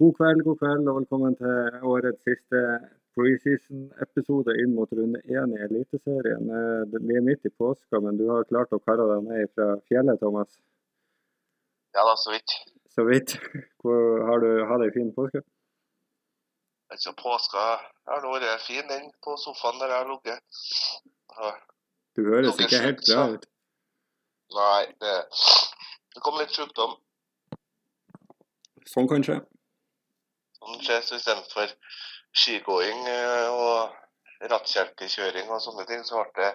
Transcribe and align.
God 0.00 0.14
kveld, 0.16 0.40
god 0.48 0.56
kveld, 0.60 0.88
og 0.88 0.94
velkommen 0.96 1.34
til 1.36 1.82
årets 1.92 2.22
siste 2.24 2.60
preseason-episode 3.16 4.54
inn 4.62 4.70
mot 4.72 4.92
runde 4.96 5.20
én 5.28 5.50
i 5.52 5.58
Eliteserien. 5.66 6.46
Eh, 6.58 6.94
Vi 7.08 7.18
er 7.18 7.26
midt 7.26 7.44
i 7.44 7.52
påska, 7.62 8.00
men 8.04 8.16
du 8.20 8.24
har 8.30 8.48
klart 8.52 8.72
å 8.72 8.78
karre 8.86 9.04
deg 9.10 9.26
ned 9.26 9.52
fra 9.52 9.66
fjellet, 9.90 10.22
Thomas. 10.22 10.56
Ja 11.92 12.06
da, 12.08 12.16
så 12.22 12.32
vidt. 12.32 12.56
Så 12.96 13.04
vidt. 13.10 13.36
Hvor, 13.82 14.24
har 14.30 14.40
du 14.46 14.48
hatt 14.72 14.86
ei 14.86 14.90
fin 14.96 15.12
påske? 15.20 15.44
Altså, 16.96 17.12
påska 17.20 17.66
har 18.14 18.24
vært 18.24 18.66
fin, 18.70 18.88
den, 18.88 19.12
på 19.20 19.36
sofaen 19.44 19.84
der 19.84 19.92
jeg 19.92 20.00
har 20.00 20.10
ligget. 20.14 20.42
Du 22.16 22.24
høres 22.32 22.56
ikke 22.56 22.84
helt 22.88 23.04
bra 23.04 23.28
ut. 23.36 23.48
Nei, 24.56 24.82
det, 25.04 25.14
det 26.16 26.24
kom 26.24 26.40
litt 26.40 26.56
sjukdom. 26.56 26.96
Sånn 28.96 29.12
kanskje. 29.12 29.42
Sånn 29.44 29.59
skjer 30.80 31.00
så 31.04 31.16
istedenfor 31.16 31.72
skigåing 32.36 33.06
eh, 33.08 33.48
og 33.50 34.50
rattkjelkekjøring 34.50 35.50
og 35.50 35.62
sånne 35.64 35.86
ting, 35.88 36.04
så 36.04 36.24
ble 36.34 36.44
det 36.44 36.50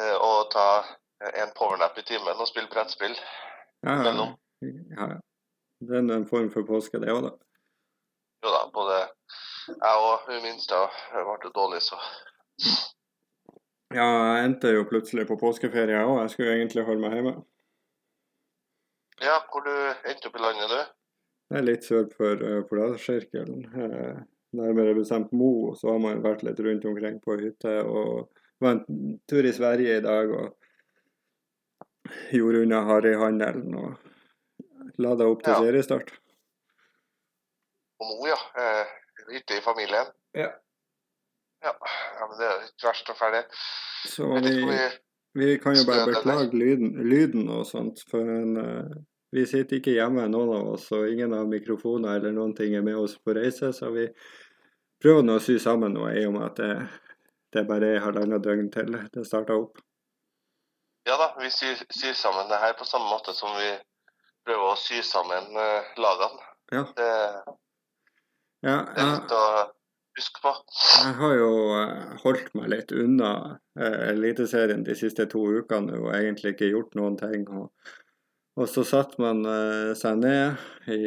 eh, 0.00 0.16
å 0.16 0.46
ta 0.52 0.68
en 1.32 1.52
powernap 1.56 1.96
i 1.98 2.04
timen 2.06 2.36
og 2.36 2.48
spille 2.48 2.70
brettspill. 2.72 3.16
Ja, 3.86 3.98
ja, 4.04 5.08
ja. 5.08 5.18
Det 5.86 5.98
er 5.98 6.14
en 6.14 6.28
form 6.28 6.48
for 6.52 6.64
påske, 6.68 7.00
det 7.00 7.12
òg, 7.12 7.26
da. 7.26 7.32
Jo 8.44 8.52
da, 8.52 8.62
både 8.72 9.00
jeg 9.66 10.04
og 10.08 10.28
hun 10.28 10.44
minste 10.44 10.78
ble 11.12 11.50
dårlig, 11.54 11.82
så 11.84 12.00
Ja, 13.94 14.06
jeg 14.06 14.44
endte 14.44 14.72
jo 14.74 14.86
plutselig 14.88 15.26
på 15.28 15.36
påskeferie, 15.40 16.00
òg. 16.02 16.20
Jeg 16.24 16.30
skulle 16.32 16.54
egentlig 16.56 16.84
holde 16.84 17.02
meg 17.04 17.14
hjemme. 17.14 17.34
Ja, 19.22 19.36
hvor 19.52 19.64
du 19.64 19.72
endte 19.72 20.28
opp 20.28 20.36
i 20.36 20.42
landet, 20.42 20.72
du? 20.72 20.95
Litt 21.50 21.84
sør 21.86 22.08
for 22.10 22.40
uh, 22.42 22.62
Polarsirkelen. 22.66 23.66
Eh, 23.70 24.16
nærmere 24.56 24.96
bestemt 24.98 25.32
Mo. 25.32 25.74
Så 25.78 25.92
har 25.92 26.00
man 26.02 26.22
vært 26.24 26.42
litt 26.42 26.60
rundt 26.60 26.84
omkring 26.90 27.20
på 27.22 27.36
hytte. 27.38 27.78
Og 27.86 28.32
var 28.60 28.78
en 28.80 29.18
tur 29.30 29.46
i 29.46 29.52
Sverige 29.54 29.98
i 30.00 30.04
dag 30.04 30.32
og 30.34 30.56
gjorde 32.34 32.64
unna 32.66 32.82
harryhandelen. 32.88 33.74
Og 33.78 34.98
la 34.98 35.14
det 35.14 35.26
opp 35.26 35.42
til 35.44 35.52
Ja. 35.54 35.62
seriestart. 35.62 36.12
Mo, 38.02 38.26
ja. 38.26 38.38
Eh, 38.58 38.86
Hytte 39.26 39.56
i 39.58 39.60
familien. 39.60 40.06
Ja. 40.34 40.50
Ja, 41.64 41.72
ja 42.18 42.26
men 42.28 42.38
det 42.38 42.46
er 42.46 42.62
ikke 42.68 42.86
verst 42.86 43.08
og 43.10 43.16
ferdig. 43.18 43.42
Så 44.06 44.28
vi, 44.44 44.52
vi 45.34 45.56
kan 45.58 45.74
jo 45.74 45.82
bare 45.88 46.04
beklage 46.06 46.52
lyden, 46.54 46.92
lyden 47.10 47.48
og 47.50 47.66
sånt. 47.66 48.04
For 48.10 48.20
en, 48.22 48.56
eh, 48.56 48.96
vi 49.34 49.46
sitter 49.48 49.80
ikke 49.80 49.96
hjemme, 49.96 50.28
noen 50.30 50.52
av 50.54 50.68
oss, 50.76 50.90
og 50.94 51.08
ingen 51.10 51.34
av 51.34 51.48
mikrofoner 51.50 52.20
eller 52.20 52.34
noen 52.36 52.54
ting 52.56 52.76
er 52.78 52.84
med 52.86 52.98
oss 53.00 53.16
på 53.18 53.34
reise. 53.36 53.72
Så 53.74 53.90
vi 53.94 54.06
prøver 55.02 55.26
nå 55.26 55.38
å 55.38 55.42
sy 55.42 55.58
sammen 55.62 55.96
noe 55.96 56.14
i 56.16 56.24
og 56.28 56.36
med 56.36 56.46
at 56.46 56.60
det, 56.62 56.70
det 57.56 57.66
bare 57.68 57.96
er 57.96 58.04
halvannet 58.04 58.44
døgn 58.44 58.70
til 58.74 58.96
det 59.12 59.26
starter 59.26 59.58
opp. 59.58 59.82
Ja 61.06 61.18
da, 61.20 61.30
vi 61.38 61.50
syr, 61.54 61.78
syr 61.94 62.16
sammen 62.18 62.48
det 62.50 62.58
her 62.58 62.74
på 62.78 62.86
samme 62.86 63.06
måte 63.10 63.34
som 63.36 63.52
vi 63.58 63.68
prøver 64.46 64.72
å 64.72 64.78
sy 64.78 65.02
sammen 65.06 65.58
eh, 65.58 65.94
lagene. 66.02 66.46
Ja. 66.74 66.84
Det, 66.96 67.10
Ja, 68.66 68.80
det 68.88 69.02
er 69.02 69.04
jeg, 69.04 69.18
litt 69.20 69.34
å 69.36 69.44
huske 70.16 70.42
på. 70.42 70.52
jeg 71.04 71.14
har 71.20 71.34
jo 71.38 71.50
eh, 71.76 72.16
holdt 72.24 72.48
meg 72.58 72.72
litt 72.72 72.94
unna 72.96 73.30
eh, 73.78 74.00
Eliteserien 74.10 74.82
de 74.86 74.96
siste 74.98 75.28
to 75.30 75.44
ukene 75.60 76.00
og 76.00 76.10
egentlig 76.16 76.56
ikke 76.56 76.72
gjort 76.72 76.98
noen 76.98 77.18
ting. 77.20 77.46
Og, 77.54 77.70
og 78.56 78.68
så 78.72 78.84
satte 78.88 79.20
man 79.20 79.44
eh, 79.48 79.92
seg 79.98 80.18
ned 80.22 80.90
i, 80.92 80.98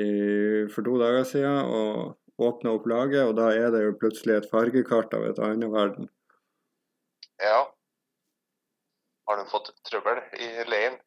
for 0.74 0.86
to 0.86 0.96
dager 1.02 1.26
siden 1.28 1.60
og 1.66 2.46
åpna 2.50 2.76
opp 2.78 2.88
laget, 2.88 3.26
og 3.26 3.36
da 3.40 3.50
er 3.52 3.74
det 3.74 3.84
jo 3.84 3.98
plutselig 4.00 4.38
et 4.38 4.50
fargekart 4.52 5.14
av 5.18 5.26
et 5.28 5.42
annet 5.44 5.74
verden. 5.74 6.08
Ja. 7.42 7.68
Har 9.30 9.40
du 9.40 9.50
fått 9.50 9.74
trøbbel 9.88 10.22
i 10.40 10.50
leiren? 10.70 10.98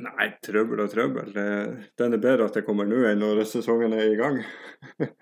Nei, 0.00 0.30
trøbbel 0.44 0.84
og 0.84 0.92
trøbbel. 0.92 1.32
Det, 1.34 1.46
den 2.00 2.16
er 2.16 2.22
bedre 2.22 2.46
at 2.48 2.56
det 2.56 2.64
kommer 2.64 2.88
nå 2.88 3.02
enn 3.08 3.20
når 3.20 3.42
sesongen 3.48 3.96
er 3.96 4.10
i 4.12 4.18
gang. 4.20 4.42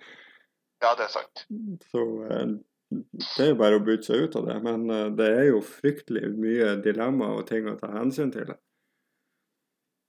Ja, 0.78 0.92
det 0.94 1.08
er 1.08 1.10
sant. 1.10 1.40
Så 1.90 2.02
eh, 2.30 2.50
det 2.94 3.42
er 3.42 3.48
jo 3.50 3.56
bare 3.58 3.80
å 3.80 3.82
bytte 3.82 4.12
seg 4.12 4.28
ut 4.28 4.36
av 4.38 4.44
det. 4.46 4.58
Men 4.62 4.84
eh, 4.94 5.08
det 5.18 5.26
er 5.40 5.48
jo 5.48 5.62
fryktelig 5.66 6.30
mye 6.38 6.76
dilemma 6.84 7.32
og 7.34 7.48
ting 7.48 7.66
å 7.66 7.74
ta 7.80 7.90
hensyn 7.96 8.30
til. 8.30 8.52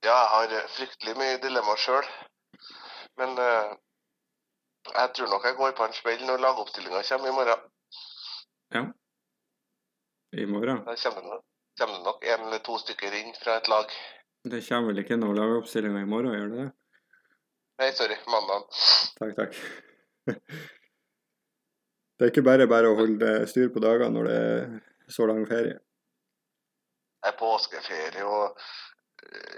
Ja, 0.00 0.14
jeg 0.16 0.28
har 0.32 0.54
eh, 0.56 0.68
fryktelig 0.76 1.14
mye 1.20 1.38
dilemmaer 1.42 1.80
sjøl. 1.80 2.06
Men 3.20 3.34
uh, 3.36 3.74
jeg 4.94 5.12
tror 5.16 5.28
nok 5.28 5.44
jeg 5.44 5.58
går 5.58 5.74
på 5.76 5.86
en 5.86 5.96
smell 5.96 6.24
når 6.24 6.40
lagoppstillinga 6.44 7.02
kommer 7.10 7.28
i 7.28 7.36
morgen. 7.36 7.66
Ja. 8.76 8.82
I 10.40 10.46
morgen. 10.48 10.82
Da 10.86 10.96
kommer 11.04 11.26
det, 11.28 11.38
kommer 11.80 11.98
det 11.98 12.04
nok 12.08 12.26
en 12.32 12.46
eller 12.48 12.64
to 12.64 12.78
stykker 12.80 13.16
inn 13.20 13.34
fra 13.42 13.58
et 13.60 13.68
lag. 13.68 13.92
Det 14.50 14.62
kommer 14.68 14.92
vel 14.92 15.02
ikke 15.04 15.20
noen 15.20 15.36
lagoppstilling 15.36 15.98
i 16.00 16.08
morgen, 16.08 16.32
gjør 16.36 16.52
det 16.54 16.64
det? 16.64 16.68
Nei, 17.80 17.90
sorry, 17.96 18.16
mandag. 18.28 18.68
Takk, 19.20 19.36
takk. 19.36 19.62
Det 22.20 22.26
er 22.26 22.32
ikke 22.34 22.44
bare 22.44 22.66
bare 22.68 22.88
å 22.92 22.96
holde 22.98 23.28
styr 23.48 23.70
på 23.72 23.80
dagene 23.80 24.12
når 24.12 24.26
det 24.28 24.34
er 24.36 24.64
så 25.08 25.24
lang 25.24 25.38
ferie. 25.48 25.78
Det 27.24 27.30
er 27.30 27.36
påskeferie 27.40 28.24
og 28.28 28.42
eh, 28.50 28.66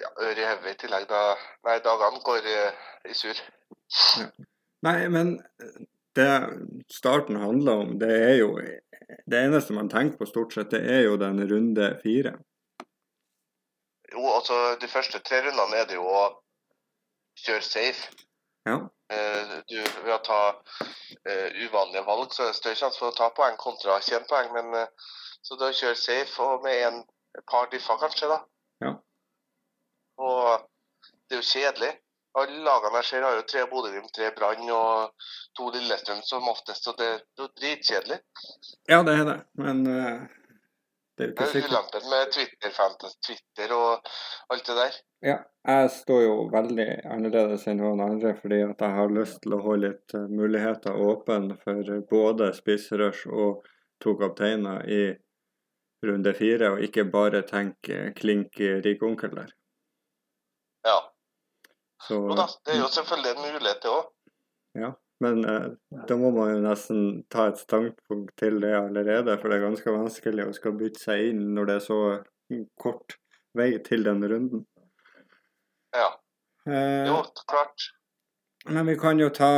ja, 0.02 0.10
øre 0.20 0.38
i 0.38 0.46
hodet 0.46 0.74
i 0.74 0.78
tillegg. 0.82 1.08
Da, 1.10 1.22
nei, 1.66 1.78
dagene 1.84 2.22
går 2.24 2.48
eh, 2.52 2.86
i 3.10 3.16
sur. 3.16 3.42
Nei, 4.86 4.96
men 5.12 5.36
det 6.16 6.30
starten 6.92 7.40
handler 7.40 7.84
om, 7.84 7.98
det 8.00 8.12
er 8.12 8.34
jo 8.42 8.56
Det 9.28 9.38
eneste 9.38 9.74
man 9.76 9.90
tenker 9.92 10.16
på 10.18 10.26
stort 10.26 10.54
sett, 10.54 10.70
det 10.72 10.80
er 10.88 11.02
jo 11.04 11.18
den 11.20 11.40
runde 11.50 11.88
fire. 12.02 12.32
Jo, 14.12 14.22
altså 14.36 14.76
de 14.80 14.88
første 14.88 15.20
tre 15.20 15.42
rundene 15.44 15.76
er 15.76 15.88
det 15.88 15.98
jo 15.98 16.06
å 16.08 16.22
kjøre 17.44 17.64
safe. 17.66 18.24
Ja. 18.68 18.78
Eh, 19.12 19.54
du, 19.68 19.78
ved 20.04 20.14
å 20.14 20.20
ta 20.24 20.40
uh, 20.52 21.48
uvanlige 21.64 22.04
valg, 22.06 22.32
så 22.32 22.44
er 22.44 22.52
det 22.52 22.58
større 22.58 22.78
sjanse 22.78 23.00
for 23.00 23.10
å 23.10 23.16
ta 23.16 23.28
poeng 23.36 23.58
kontra 23.60 23.98
tjene 24.04 24.28
poeng. 24.30 24.52
Men 24.54 24.72
uh, 24.76 25.12
så 25.44 25.58
da 25.60 25.72
kjøre 25.74 25.98
safe 25.98 26.46
og 26.46 26.64
med 26.66 26.86
en, 26.86 27.02
par 27.48 27.70
differ 27.72 28.00
kanskje, 28.00 28.28
da. 28.28 28.42
Og 30.22 30.66
det 31.28 31.38
er 31.38 31.42
jo 31.42 31.48
kjedelig. 31.50 31.92
Alle 32.40 32.60
lagene 32.64 33.00
jeg 33.02 33.08
ser 33.10 33.24
har 33.26 33.34
jo 33.36 33.48
tre 33.48 33.64
Bodø-Glimt, 33.68 34.12
tre 34.16 34.30
Brann 34.36 34.68
og 34.72 35.26
to 35.58 35.68
Lillestrøm 35.74 36.22
som 36.24 36.48
oftest, 36.48 36.86
og 36.88 37.00
det, 37.00 37.08
er 37.18 37.42
jo 37.42 37.48
dritkjedelig. 37.60 38.22
ja, 38.88 39.02
det 39.04 39.16
er 39.18 39.26
det. 39.28 39.38
Men 39.60 39.82
uh, 39.84 40.22
det 41.16 41.26
er 41.26 41.28
jo 41.28 41.34
ikke 41.34 41.44
er 41.44 41.52
sikkert. 41.52 41.74
ulempen 41.74 42.06
med 42.14 42.30
Twitter, 42.36 43.10
Twitter 43.26 43.74
og 43.76 44.12
alt 44.54 44.70
det 44.70 44.76
der. 44.78 44.96
Ja, 45.28 45.36
jeg 45.68 45.90
står 45.98 46.22
jo 46.24 46.36
veldig 46.54 46.86
annerledes 47.14 47.66
enn 47.70 47.82
noen 47.82 48.00
andre 48.02 48.32
fordi 48.40 48.62
at 48.64 48.80
jeg 48.80 48.96
har 48.96 49.12
lyst 49.18 49.42
til 49.44 49.58
å 49.58 49.60
holde 49.66 49.90
litt 49.92 50.16
eh, 50.16 50.30
muligheter 50.40 50.96
åpne 50.98 51.58
for 51.60 51.92
både 52.10 52.48
spissrush 52.56 53.28
og 53.28 53.68
to 54.02 54.16
kapteiner 54.18 54.88
i 54.88 55.02
runde 56.02 56.32
fire, 56.34 56.72
og 56.74 56.82
ikke 56.82 57.04
bare 57.12 57.44
tenke 57.46 58.08
klink 58.18 58.58
rik 58.58 59.04
onkel 59.06 59.36
der. 59.36 59.52
Ja. 60.86 60.98
Så, 62.02 62.18
da, 62.34 62.48
det 62.66 62.74
er 62.74 62.80
jo 62.82 62.90
selvfølgelig 62.90 63.32
en 63.36 63.42
mulighet, 63.46 63.82
det 63.84 63.90
òg. 63.92 64.10
ja. 64.82 64.92
Men 65.22 65.44
eh, 65.46 65.68
da 66.08 66.16
må 66.18 66.32
man 66.34 66.48
jo 66.50 66.62
nesten 66.64 67.02
ta 67.30 67.44
et 67.52 67.60
standpunkt 67.60 68.32
til 68.40 68.56
det 68.64 68.72
allerede, 68.74 69.36
for 69.38 69.52
det 69.52 69.60
er 69.60 69.68
ganske 69.68 69.92
vanskelig 69.94 70.48
å 70.48 70.54
skal 70.56 70.74
bytte 70.80 70.98
seg 70.98 71.28
inn 71.28 71.44
når 71.54 71.68
det 71.68 71.76
er 71.78 71.84
så 71.84 71.98
kort 72.82 73.14
vei 73.54 73.68
til 73.86 74.02
den 74.08 74.24
runden. 74.26 74.64
Ja. 75.94 76.08
Eh, 76.66 77.06
Jo, 77.06 77.20
klart. 77.46 77.86
Men 78.66 78.86
vi 78.86 78.94
kan 78.98 79.18
jo 79.18 79.26
ta 79.34 79.48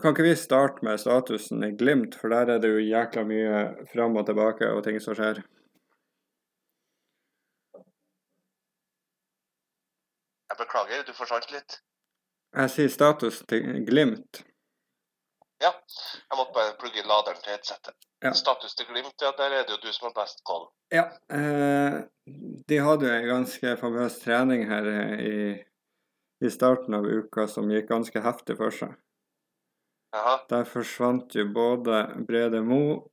Kan 0.00 0.10
ikke 0.10 0.24
vi 0.26 0.32
starte 0.38 0.82
med 0.86 0.98
statusen 0.98 1.62
i 1.62 1.72
Glimt, 1.78 2.14
for 2.18 2.30
der 2.34 2.54
er 2.54 2.62
det 2.62 2.70
jo 2.72 2.82
jækla 2.82 3.22
mye 3.26 3.60
fram 3.92 4.18
og 4.18 4.26
tilbake 4.30 4.70
og 4.70 4.82
ting 4.86 4.98
som 5.02 5.18
skjer. 5.18 5.42
Jeg 10.56 10.64
beklager, 10.64 11.02
du 11.04 11.12
forsvant 11.12 11.50
litt. 11.52 11.74
Jeg 12.56 12.70
sier 12.72 12.88
status 12.88 13.42
til 13.44 13.82
Glimt. 13.84 14.38
Ja, 15.60 15.68
jeg 15.68 16.38
måtte 16.38 16.54
bare 16.56 16.76
plugge 16.80 17.02
inn 17.02 17.08
laderen 17.10 17.42
til 17.44 17.52
headsetet. 17.52 17.96
Ja. 18.24 18.30
Status 18.32 18.72
til 18.78 18.88
Glimt, 18.88 19.20
ja, 19.20 19.34
der 19.36 19.52
er 19.52 19.66
det 19.68 19.74
jo 19.74 19.82
du 19.82 19.90
som 19.92 20.06
har 20.08 20.14
best 20.16 20.40
call. 20.48 20.64
Ja. 20.94 21.02
Eh, 21.28 21.96
de 22.72 22.78
hadde 22.86 23.04
jo 23.04 23.18
en 23.18 23.28
ganske 23.28 23.74
famøs 23.82 24.16
trening 24.22 24.64
her 24.70 24.88
eh, 24.88 25.20
i, 25.20 25.34
i 26.40 26.52
starten 26.54 26.96
av 26.96 27.04
uka 27.04 27.44
som 27.52 27.68
gikk 27.68 27.90
ganske 27.90 28.22
heftig 28.24 28.56
for 28.56 28.72
seg. 28.72 28.94
Aha. 30.16 30.38
Der 30.48 30.64
forsvant 30.64 31.36
jo 31.36 31.44
både 31.52 32.00
Brede 32.24 32.62
Mo, 32.64 33.10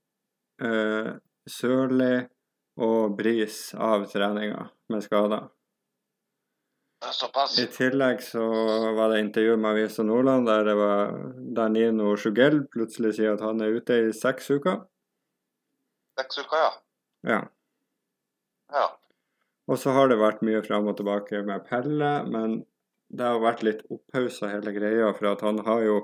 eh, 0.64 1.12
Sørli 1.44 2.14
og 2.80 3.18
Bris 3.20 3.74
av 3.76 4.08
treninga 4.16 4.70
med 4.96 5.04
skader. 5.04 5.52
Såpass. 7.12 7.60
I 7.60 7.68
tillegg 7.68 8.22
så 8.24 8.44
var 8.96 9.10
det 9.10 9.20
intervju 9.20 9.58
med 9.58 9.72
Avisa 9.72 10.04
Nordland 10.04 10.48
der 10.48 10.64
det 10.64 10.76
var 10.80 11.12
Danino 11.58 12.16
Sjugell 12.18 12.64
plutselig 12.72 13.16
sier 13.18 13.36
at 13.36 13.44
han 13.44 13.62
er 13.62 13.76
ute 13.78 14.00
i 14.08 14.14
seks 14.16 14.50
uker. 14.54 14.84
Seks 16.20 16.40
uker, 16.40 16.58
ja. 16.64 16.72
Ja. 17.34 17.42
Ja. 18.74 18.88
Og 19.68 19.80
så 19.80 19.94
har 19.96 20.10
det 20.12 20.20
vært 20.22 20.44
mye 20.46 20.64
fram 20.66 20.88
og 20.92 20.98
tilbake 21.00 21.44
med 21.48 21.66
Pelle, 21.70 22.14
men 22.28 22.62
det 23.14 23.28
har 23.28 23.44
vært 23.44 23.64
litt 23.64 23.86
opphausa 23.94 24.50
hele 24.52 24.74
greia. 24.76 25.12
For 25.16 25.32
at 25.34 25.44
han 25.46 25.62
har 25.68 25.86
jo 25.86 25.98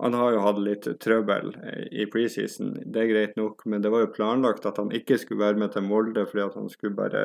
han 0.00 0.14
har 0.16 0.32
jo 0.32 0.42
hatt 0.44 0.60
litt 0.64 0.86
trøbbel 1.02 1.50
i 1.92 2.06
preseason, 2.08 2.72
det 2.88 3.02
er 3.02 3.10
greit 3.10 3.34
nok, 3.36 3.66
men 3.68 3.82
det 3.84 3.90
var 3.92 4.06
jo 4.06 4.14
planlagt 4.14 4.64
at 4.64 4.78
han 4.80 4.92
ikke 4.96 5.18
skulle 5.20 5.42
være 5.42 5.60
med 5.60 5.74
til 5.74 5.84
Molde 5.84 6.24
fordi 6.24 6.44
at 6.46 6.56
han 6.56 6.70
skulle 6.72 6.96
bare 6.96 7.24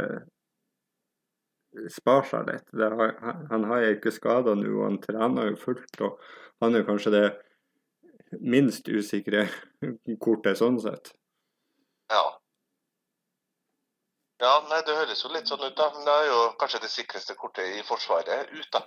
spare 1.93 2.25
seg 2.29 2.49
litt. 2.49 2.71
Har, 2.79 3.13
han 3.51 3.67
har 3.69 3.83
jo 3.83 3.91
ikke 3.97 4.13
skader 4.15 4.57
nå, 4.59 4.71
han 4.83 5.01
trener 5.03 5.51
jo 5.51 5.59
fullt. 5.61 6.01
Og 6.05 6.17
han 6.63 6.73
er 6.73 6.83
jo 6.83 6.89
kanskje 6.89 7.13
det 7.15 7.25
minst 8.41 8.89
usikre 8.89 9.47
kortet 10.25 10.59
sånn 10.61 10.79
sett. 10.83 11.13
Ja. 12.11 12.25
Ja, 14.43 14.59
nei, 14.69 14.81
det 14.85 14.97
høres 14.97 15.23
jo 15.23 15.31
litt 15.31 15.47
sånn 15.47 15.63
ut, 15.63 15.77
da. 15.77 15.89
Men 15.95 16.05
det 16.07 16.19
er 16.19 16.29
jo 16.29 16.43
kanskje 16.59 16.83
det 16.83 16.91
sikreste 16.91 17.37
kortet 17.39 17.79
i 17.79 17.83
Forsvaret 17.87 18.51
ut, 18.51 18.69
da. 18.75 18.83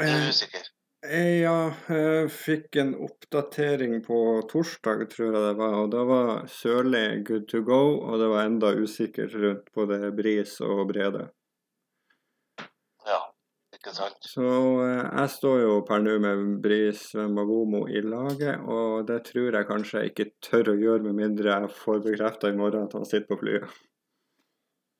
Jeg 0.00 0.16
er 0.16 0.30
usikker. 0.30 0.68
Ja, 1.00 1.72
jeg 1.88 2.28
fikk 2.34 2.76
en 2.76 2.90
oppdatering 3.06 4.02
på 4.04 4.18
torsdag, 4.50 5.06
tror 5.14 5.30
jeg 5.30 5.44
det 5.46 5.54
var. 5.56 5.76
Og 5.80 5.92
da 5.94 6.02
var 6.04 6.32
Sørli 6.52 7.22
good 7.24 7.46
to 7.48 7.62
go, 7.64 8.00
og 8.04 8.20
det 8.20 8.28
var 8.28 8.44
enda 8.44 8.74
usikkert 8.76 9.32
rundt 9.32 9.70
både 9.72 10.10
Bris 10.16 10.58
og 10.60 10.90
Brede. 10.90 11.30
Ikke 13.80 13.94
sant. 13.96 14.26
Så 14.28 14.44
jeg 14.84 15.28
står 15.32 15.62
jo 15.62 15.76
per 15.88 16.02
nå 16.04 16.18
med 16.20 16.40
Bris 16.60 17.06
Magomo 17.32 17.86
i 17.88 18.02
laget, 18.04 18.60
og 18.68 19.06
det 19.08 19.22
tror 19.30 19.56
jeg 19.56 19.68
kanskje 19.70 20.02
jeg 20.02 20.12
ikke 20.12 20.26
tør 20.44 20.74
å 20.74 20.74
gjøre 20.76 21.06
med 21.06 21.16
mindre 21.16 21.54
jeg 21.54 21.70
får 21.78 22.02
bekrefta 22.04 22.50
i 22.52 22.58
morgen 22.58 22.90
at 22.90 22.96
han 22.98 23.08
sitter 23.08 23.30
på 23.30 23.38
flyet. 23.40 23.78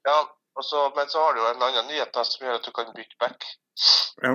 Ja, 0.09 0.17
så, 0.65 0.87
men 0.97 1.13
så 1.13 1.27
har 1.27 1.37
du 1.37 1.43
jo 1.43 1.51
en 1.51 1.67
annen 1.69 1.93
nyhet 1.93 2.15
da, 2.17 2.25
som 2.25 2.47
gjør 2.47 2.57
at 2.57 2.71
du 2.71 2.73
kan 2.81 2.89
bytte 2.97 3.21
back. 3.21 3.45
Ja. 4.25 4.33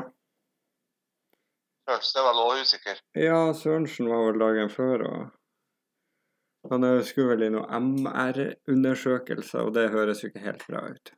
Sørensen 1.90 2.22
er 2.22 2.30
vel 2.30 2.46
òg 2.46 2.62
usikker? 2.62 3.04
Ja, 3.18 3.42
Sørensen 3.58 4.14
var 4.14 4.24
vel 4.28 4.42
dagen 4.46 4.72
før, 4.74 5.08
og 5.10 6.72
han 6.72 6.90
skulle 7.06 7.34
vel 7.34 7.50
i 7.50 7.54
noen 7.58 7.98
MR-undersøkelser, 8.06 9.66
og 9.66 9.74
det 9.74 9.92
høres 9.94 10.22
jo 10.22 10.30
ikke 10.30 10.46
helt 10.46 10.66
bra 10.70 10.86
ut. 10.94 11.18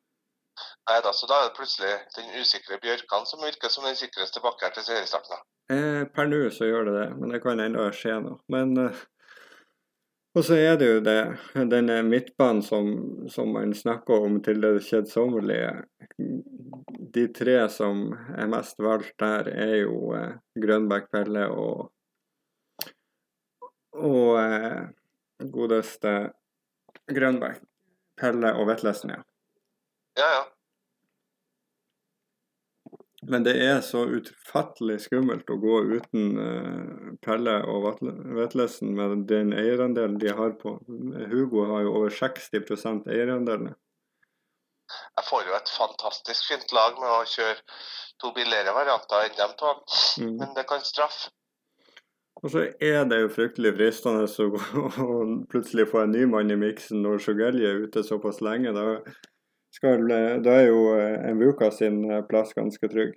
Nei 0.88 1.01
da, 1.04 1.12
så 1.13 1.28
da 1.28 1.42
er 1.42 1.50
det 1.50 1.57
plutselig 1.57 1.92
den 2.16 2.30
usikre 2.39 2.78
Bjørkan 2.80 3.25
som 3.28 3.42
virker 3.44 3.72
som 3.72 3.84
den 3.84 3.98
sikreste 4.00 4.39
bakkeren 4.44 4.75
til 4.78 4.86
seriestarten. 4.88 5.42
Eh, 5.74 6.06
per 6.16 6.30
nå 6.31 6.45
så 6.54 6.69
gjør 6.69 6.88
det 6.88 6.95
det, 6.95 7.07
men 7.19 7.34
det 7.34 7.42
kan 7.44 7.60
ennå 7.60 7.89
skje 7.92 8.19
noe. 8.24 8.39
Men 8.51 8.78
eh, 8.86 9.06
Og 10.38 10.44
så 10.45 10.54
er 10.54 10.75
det 10.78 10.88
jo 10.88 10.98
det, 11.01 11.19
denne 11.72 11.95
midtbanen 12.06 12.62
som, 12.62 12.89
som 13.34 13.50
man 13.56 13.74
snakker 13.74 14.28
om 14.28 14.36
til 14.45 14.62
det 14.62 14.84
kjedsommelige. 14.86 15.72
De 17.16 17.24
tre 17.33 17.56
som 17.74 18.12
er 18.38 18.48
mest 18.51 18.78
valgt 18.80 19.16
der, 19.19 19.50
er 19.50 19.75
jo 19.81 20.13
eh, 20.13 20.36
Grønbæk 20.62 21.10
Pelle 21.12 21.48
og 21.50 21.88
og 23.98 24.38
eh, 24.38 24.83
godeste 25.51 26.13
Grønbæk. 27.10 27.63
Pelle 28.18 28.54
og 28.54 28.68
Vetlesen, 28.69 29.10
ja. 29.10 29.24
Ja, 30.18 30.30
ja. 30.36 30.44
Men 33.27 33.44
det 33.44 33.56
er 33.59 33.81
så 33.83 34.06
utfattelig 34.18 35.01
skummelt 35.03 35.50
å 35.51 35.57
gå 35.59 35.79
uten 35.97 36.38
uh, 36.39 37.09
Pelle 37.24 37.57
og 37.68 38.00
Vetlesen 38.38 38.94
med 38.95 39.25
den 39.27 39.51
eierandelen 39.57 40.15
de 40.21 40.31
har 40.38 40.56
på. 40.62 40.77
Hugo 41.31 41.65
har 41.71 41.83
jo 41.83 41.95
over 42.00 42.13
60% 42.13 43.09
eierandel. 43.12 43.71
Jeg 44.88 45.27
får 45.27 45.47
jo 45.50 45.56
et 45.57 45.74
fantastisk 45.75 46.53
fint 46.53 46.71
lag 46.75 46.95
med 47.01 47.09
å 47.12 47.25
kjøre 47.27 47.57
to 48.21 48.31
billigere 48.35 48.75
varianter 48.75 49.27
enn 49.27 49.35
dem 49.38 49.57
to, 49.59 49.73
mm. 50.23 50.38
men 50.39 50.56
det 50.56 50.63
kan 50.69 50.85
straffe. 50.85 51.33
Og 52.44 52.51
så 52.53 52.68
er 52.83 53.07
det 53.09 53.18
jo 53.23 53.31
fryktelig 53.33 53.73
fristende 53.80 54.27
å, 54.27 54.62
å 55.03 55.15
plutselig 55.51 55.88
få 55.91 56.03
en 56.03 56.13
ny 56.13 56.27
mann 56.30 56.53
i 56.53 56.59
miksen 56.59 57.01
når 57.03 57.23
Sjogelje 57.25 57.71
er 57.71 57.88
ute 57.88 58.06
såpass 58.06 58.44
lenge. 58.45 58.73
Da 58.77 59.00
skal, 59.77 60.07
da 60.45 60.53
er 60.53 60.65
jo 60.68 60.81
eh, 60.97 61.27
Mvuka 61.38 61.69
sin 61.74 62.01
eh, 62.09 62.24
plass 62.29 62.56
ganske 62.57 62.89
trygg. 62.91 63.13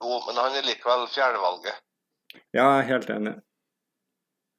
Jo, 0.00 0.18
men 0.26 0.40
han 0.40 0.58
er 0.58 0.66
likevel 0.66 1.06
fjernvalget. 1.12 1.78
Ja, 2.54 2.64
jeg 2.64 2.82
er 2.82 2.90
helt 2.94 3.14
enig. 3.14 3.36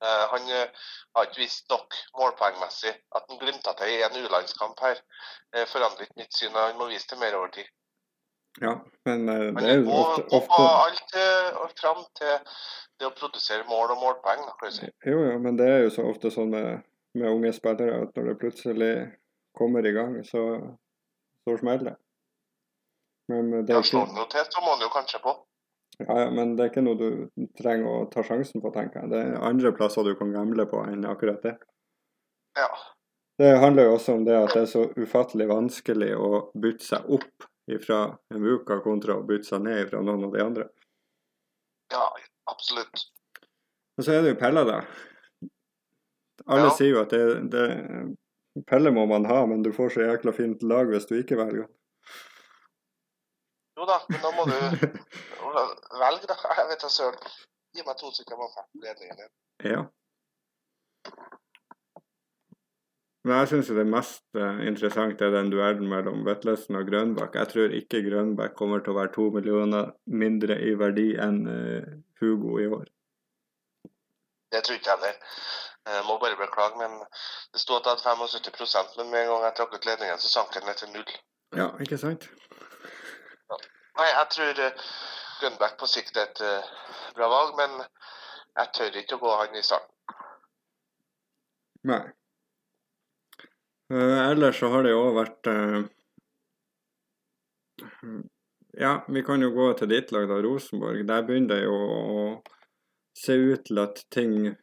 Han 0.02 0.48
har 0.50 1.28
ikke 1.28 1.44
vist 1.44 1.68
nok 1.70 1.94
målpoengmessig. 2.18 2.94
At 3.14 3.28
han 3.30 3.38
glimta 3.42 3.74
til 3.78 3.92
i 3.94 4.00
en 4.02 4.16
U-landskamp 4.18 4.80
her, 4.82 4.98
forandrer 5.70 6.08
ikke 6.08 6.24
mitt 6.24 6.34
syn. 6.34 6.56
Han 6.58 6.80
må 6.80 6.88
vise 6.90 7.06
til 7.10 7.20
mer 7.22 7.38
over 7.38 7.52
tid. 7.54 7.70
Ja, 8.62 8.74
men 9.06 9.30
det 9.30 9.68
er 9.70 9.84
jo 9.84 9.94
ofte, 9.94 10.26
ofte... 10.40 10.62
Alt 11.62 11.78
fram 11.80 12.02
til 12.18 12.34
det 12.98 13.10
å 13.10 13.14
produsere 13.18 13.68
mål 13.70 13.94
og 13.94 14.02
målpoeng, 14.02 14.42
da, 14.48 14.56
kan 14.58 14.74
du 14.74 14.78
si. 14.80 14.90
Jo, 15.06 15.22
jo, 15.30 15.38
men 15.46 15.58
det 15.62 15.70
er 15.70 15.86
jo 15.86 15.94
så 15.94 16.06
ofte 16.10 16.34
sånn 16.34 16.50
med, 16.54 16.82
med 17.18 17.30
unge 17.30 17.54
spillere 17.58 18.02
at 18.08 18.18
når 18.18 18.32
det 18.32 18.40
plutselig 18.42 18.94
kommer 19.58 19.86
i 19.86 19.94
gang, 19.96 20.20
så, 20.26 20.44
så 21.46 21.58
smeller 21.60 21.92
det. 21.92 21.96
Men 23.32 23.52
det 23.52 23.74
er 23.74 23.80
ja, 23.80 23.88
slår 23.88 24.30
til, 24.32 24.48
så 24.50 24.64
må 24.66 24.76
jo 24.82 24.90
kanskje 24.92 25.22
på. 25.24 25.36
Ja, 26.02 26.16
ja, 26.24 26.30
men 26.34 26.56
det 26.58 26.64
er 26.64 26.72
ikke 26.72 26.84
noe 26.84 26.98
du 26.98 27.46
trenger 27.60 27.90
å 27.90 28.08
ta 28.12 28.24
sjansen 28.26 28.64
på, 28.64 28.72
tenker 28.74 29.04
jeg. 29.04 29.12
Det 29.12 29.20
er 29.22 29.46
andre 29.46 29.72
plasser 29.76 30.08
du 30.08 30.16
kan 30.20 30.34
gamble 30.34 30.66
på 30.72 30.82
enn 30.90 31.06
akkurat 31.08 31.44
det. 31.46 31.56
Ja. 32.58 32.70
Det 33.42 33.52
handler 33.62 33.88
jo 33.88 33.96
også 33.96 34.18
om 34.18 34.26
det 34.26 34.36
at 34.38 34.56
det 34.56 34.66
er 34.66 34.72
så 34.72 34.84
ufattelig 34.98 35.48
vanskelig 35.50 36.12
å 36.18 36.48
bytte 36.62 36.88
seg 36.88 37.14
opp 37.18 37.48
fra 37.86 38.02
en 38.34 38.44
uke 38.46 38.80
kontra 38.84 39.16
å 39.20 39.26
bytte 39.28 39.54
seg 39.54 39.64
ned 39.64 39.88
fra 39.92 40.02
noen 40.04 40.28
av 40.28 40.36
de 40.36 40.44
andre. 40.44 40.68
Ja, 41.94 42.04
absolutt. 42.52 43.06
Og 43.98 44.06
så 44.06 44.16
er 44.16 44.26
det 44.26 44.34
jo 44.34 44.40
Pelle, 44.42 44.66
da. 44.68 44.82
Alle 46.52 46.68
ja. 46.68 46.76
sier 46.76 46.96
jo 46.96 47.02
at 47.04 47.14
det, 47.14 47.24
det, 47.54 47.66
Pelle 48.68 48.92
må 48.92 49.06
man 49.08 49.26
ha, 49.30 49.46
men 49.48 49.64
du 49.64 49.72
får 49.76 49.94
så 49.96 50.08
jækla 50.10 50.34
fint 50.36 50.64
lag 50.68 50.92
hvis 50.92 51.08
du 51.08 51.16
ikke 51.20 51.40
velger. 51.40 51.70
Jo 53.80 53.88
da, 53.88 54.02
men 54.10 54.20
da 54.22 54.32
må 54.36 54.46
du 54.50 54.56
velge, 56.04 56.28
da. 56.28 56.36
Jeg 56.60 56.68
vet 56.70 56.84
da 56.84 56.92
søren. 56.92 57.32
Gi 57.72 57.86
meg 57.88 58.00
to 58.02 58.12
stykker 58.12 58.40
med 58.40 58.62
ledningen 58.84 59.22
din. 59.22 59.32
Ja. 59.72 59.86
Men 63.24 63.38
jeg 63.38 63.52
syns 63.52 63.70
det 63.78 63.86
mest 63.86 64.24
uh, 64.36 64.60
interessante 64.66 65.28
er 65.28 65.34
den 65.36 65.52
duellen 65.54 65.88
mellom 65.90 66.24
Vetlesen 66.26 66.80
og 66.80 66.88
Grønbakk. 66.90 67.38
Jeg 67.38 67.52
tror 67.52 67.76
ikke 67.78 68.02
Grønbakk 68.08 68.56
kommer 68.58 68.82
til 68.82 68.96
å 68.96 68.98
være 68.98 69.14
to 69.16 69.28
millioner 69.36 69.92
mindre 70.10 70.58
i 70.58 70.74
verdi 70.78 71.12
enn 71.22 71.44
uh, 71.46 71.92
Hugo 72.20 72.58
i 72.60 72.68
år. 72.68 72.90
Det 74.52 74.64
tror 74.66 74.80
ikke 74.80 74.92
jeg 74.92 74.98
heller. 74.98 75.38
Jeg 75.86 76.04
må 76.06 76.18
bare 76.22 76.38
beklage, 76.38 76.78
men 76.78 77.00
det 77.54 77.62
sto 77.62 77.76
at 77.76 77.88
jeg 77.88 77.98
hadde 78.06 78.28
75 78.38 78.98
men 78.98 79.10
med 79.10 79.24
en 79.24 79.32
gang 79.32 79.46
jeg 79.48 79.56
trakk 79.58 79.74
ut 79.74 79.88
ledningen, 79.90 80.20
så 80.22 80.30
sank 80.30 80.54
den 80.54 80.68
ned 80.70 80.78
til 80.78 80.92
null. 80.94 81.14
Ja, 81.58 81.72
ikke 81.82 81.98
sant? 81.98 82.28
Ja. 83.50 83.58
Nei, 83.98 84.10
jeg 84.12 84.28
tror 84.36 84.62
uh, 84.68 84.92
Grønbæk 85.42 85.80
på 85.80 85.90
sikt 85.90 86.18
er 86.22 86.30
et 86.30 86.44
uh, 86.46 86.70
bra 87.18 87.32
valg, 87.34 87.58
men 87.58 87.82
jeg 88.60 88.72
tør 88.78 89.02
ikke 89.02 89.18
å 89.18 89.24
gå 89.24 89.34
han 89.42 89.58
i 89.58 89.66
starten. 89.66 90.20
Nei. 91.90 92.04
Uh, 93.90 94.22
ellers 94.30 94.62
så 94.62 94.70
har 94.72 94.86
det 94.86 94.94
jo 94.94 95.02
òg 95.10 95.18
vært 95.18 95.54
Ja, 98.78 98.94
vi 99.10 99.24
kan 99.26 99.42
jo 99.42 99.50
gå 99.52 99.72
til 99.80 99.90
ditt 99.90 100.14
lag, 100.14 100.30
da, 100.30 100.38
Rosenborg. 100.46 101.02
Der 101.10 101.26
begynner 101.26 101.58
det 101.58 101.64
jo 101.66 101.76
å 101.76 102.26
se 103.18 103.34
ut 103.34 103.66
til 103.68 103.82
at 103.82 104.06
ting 104.14 104.54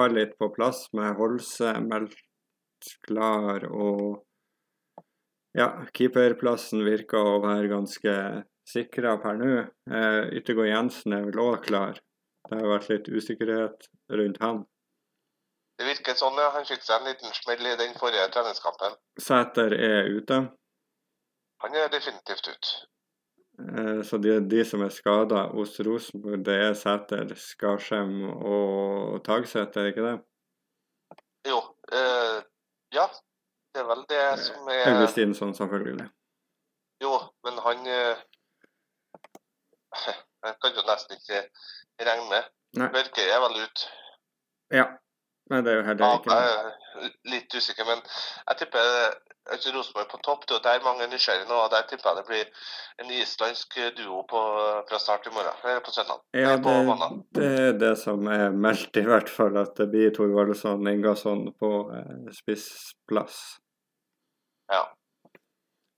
faller 0.00 0.24
litt 0.24 0.36
på 0.40 0.48
plass 0.56 0.86
med 0.96 1.14
Holse 1.20 1.76
meldt 1.84 2.18
klar 3.04 3.66
og 3.68 4.22
ja, 5.58 5.66
keeperplassen 5.96 6.84
virker 6.86 7.18
å 7.20 7.40
være 7.42 7.70
ganske 7.72 8.12
sikra 8.70 9.16
per 9.22 9.38
nå. 9.40 9.54
Eh, 9.90 10.36
Yttergård 10.38 10.70
Jensen 10.70 11.16
er 11.16 11.24
vel 11.26 11.40
òg 11.42 11.64
klar. 11.66 11.98
Det 12.46 12.58
har 12.60 12.70
vært 12.70 12.88
litt 12.92 13.10
usikkerhet 13.10 13.88
rundt 14.14 14.38
han. 14.44 14.62
Det 15.80 15.88
virker 15.88 16.16
sånn, 16.16 16.38
ja. 16.38 16.52
Han 16.54 16.66
fikk 16.68 16.84
seg 16.86 17.00
en 17.00 17.10
liten 17.10 17.34
smell 17.34 17.66
i 17.66 17.76
den 17.80 17.96
forrige 17.98 18.28
treningskampen. 18.34 18.96
Sæter 19.20 19.74
er 19.74 20.10
ute? 20.14 20.40
Han 21.64 21.76
er 21.76 21.90
definitivt 21.92 22.46
ute. 22.46 22.74
Eh, 23.60 24.02
så 24.04 24.18
de, 24.18 24.36
de 24.50 24.64
som 24.64 24.82
er 24.84 24.92
skada 24.94 25.42
hos 25.54 25.80
Rosenborg, 25.86 26.44
det 26.46 26.56
er 26.66 26.76
Sæter, 26.78 27.34
Skarsheim 27.36 28.22
og 28.30 29.20
Tagseth, 29.26 29.76
er 29.78 29.82
det 29.82 29.92
ikke 29.92 30.06
det? 30.06 30.16
Jo. 31.50 31.58
Eh, 31.92 32.38
ja. 32.96 33.06
Det 33.70 33.82
er 33.82 33.86
vel 33.86 34.02
det 34.10 34.24
som 34.42 34.70
er 34.74 34.88
Augustinsson, 34.94 35.54
selvfølgelig. 35.54 36.08
Jo, 37.04 37.12
men 37.44 37.60
han 37.66 37.86
eh, 37.86 38.24
Jeg 40.44 40.56
kan 40.62 40.76
jo 40.78 40.82
nesten 40.88 41.18
ikke 41.18 41.38
regne 42.08 42.26
med. 42.32 42.42
Børkøy 42.94 43.26
er 43.28 43.40
vel 43.44 43.62
ute. 43.64 43.88
Ja. 44.72 44.86
Men 45.50 45.64
det 45.64 45.72
er 45.72 45.76
jo 45.76 45.86
heller 45.88 46.06
Ja, 46.06 46.18
ikke 46.18 46.34
jeg 46.34 46.50
er 46.54 47.10
litt 47.32 47.54
usikker, 47.54 47.84
men 47.88 48.02
jeg 48.48 48.58
tipper 48.60 48.86
altså 49.50 49.72
Rosenborg 49.74 50.08
på 50.10 50.18
topp. 50.26 50.44
Det 50.48 50.56
er 50.58 50.62
der 50.66 50.84
mange 50.84 51.02
er 51.06 51.10
nysgjerrige 51.12 51.48
nå. 51.48 51.56
og 51.64 51.70
Der 51.74 51.86
tipper 51.90 52.10
jeg 52.10 52.16
det 52.20 52.26
blir 52.30 52.44
en 53.04 53.10
islandsk 53.16 53.78
duo 53.98 54.22
på, 54.30 54.42
fra 54.90 54.98
start 54.98 55.26
i 55.26 55.32
morgen. 55.34 55.56
Eller 55.64 55.82
på 55.86 55.94
søndag. 55.96 56.20
Ja, 56.34 56.54
på 56.66 56.76
det, 57.34 57.40
det 57.40 57.50
er 57.68 57.78
det 57.84 57.92
som 57.98 58.26
er 58.26 58.50
meldt, 58.66 58.96
i 58.96 59.06
hvert 59.08 59.30
fall. 59.32 59.58
At 59.62 59.74
det 59.80 59.88
blir 59.92 60.14
Thorvaldsson 60.14 60.88
Ingasson 60.92 61.44
på 61.60 61.72
eh, 61.96 62.30
spissplass. 62.38 63.40
Ja. 64.72 64.84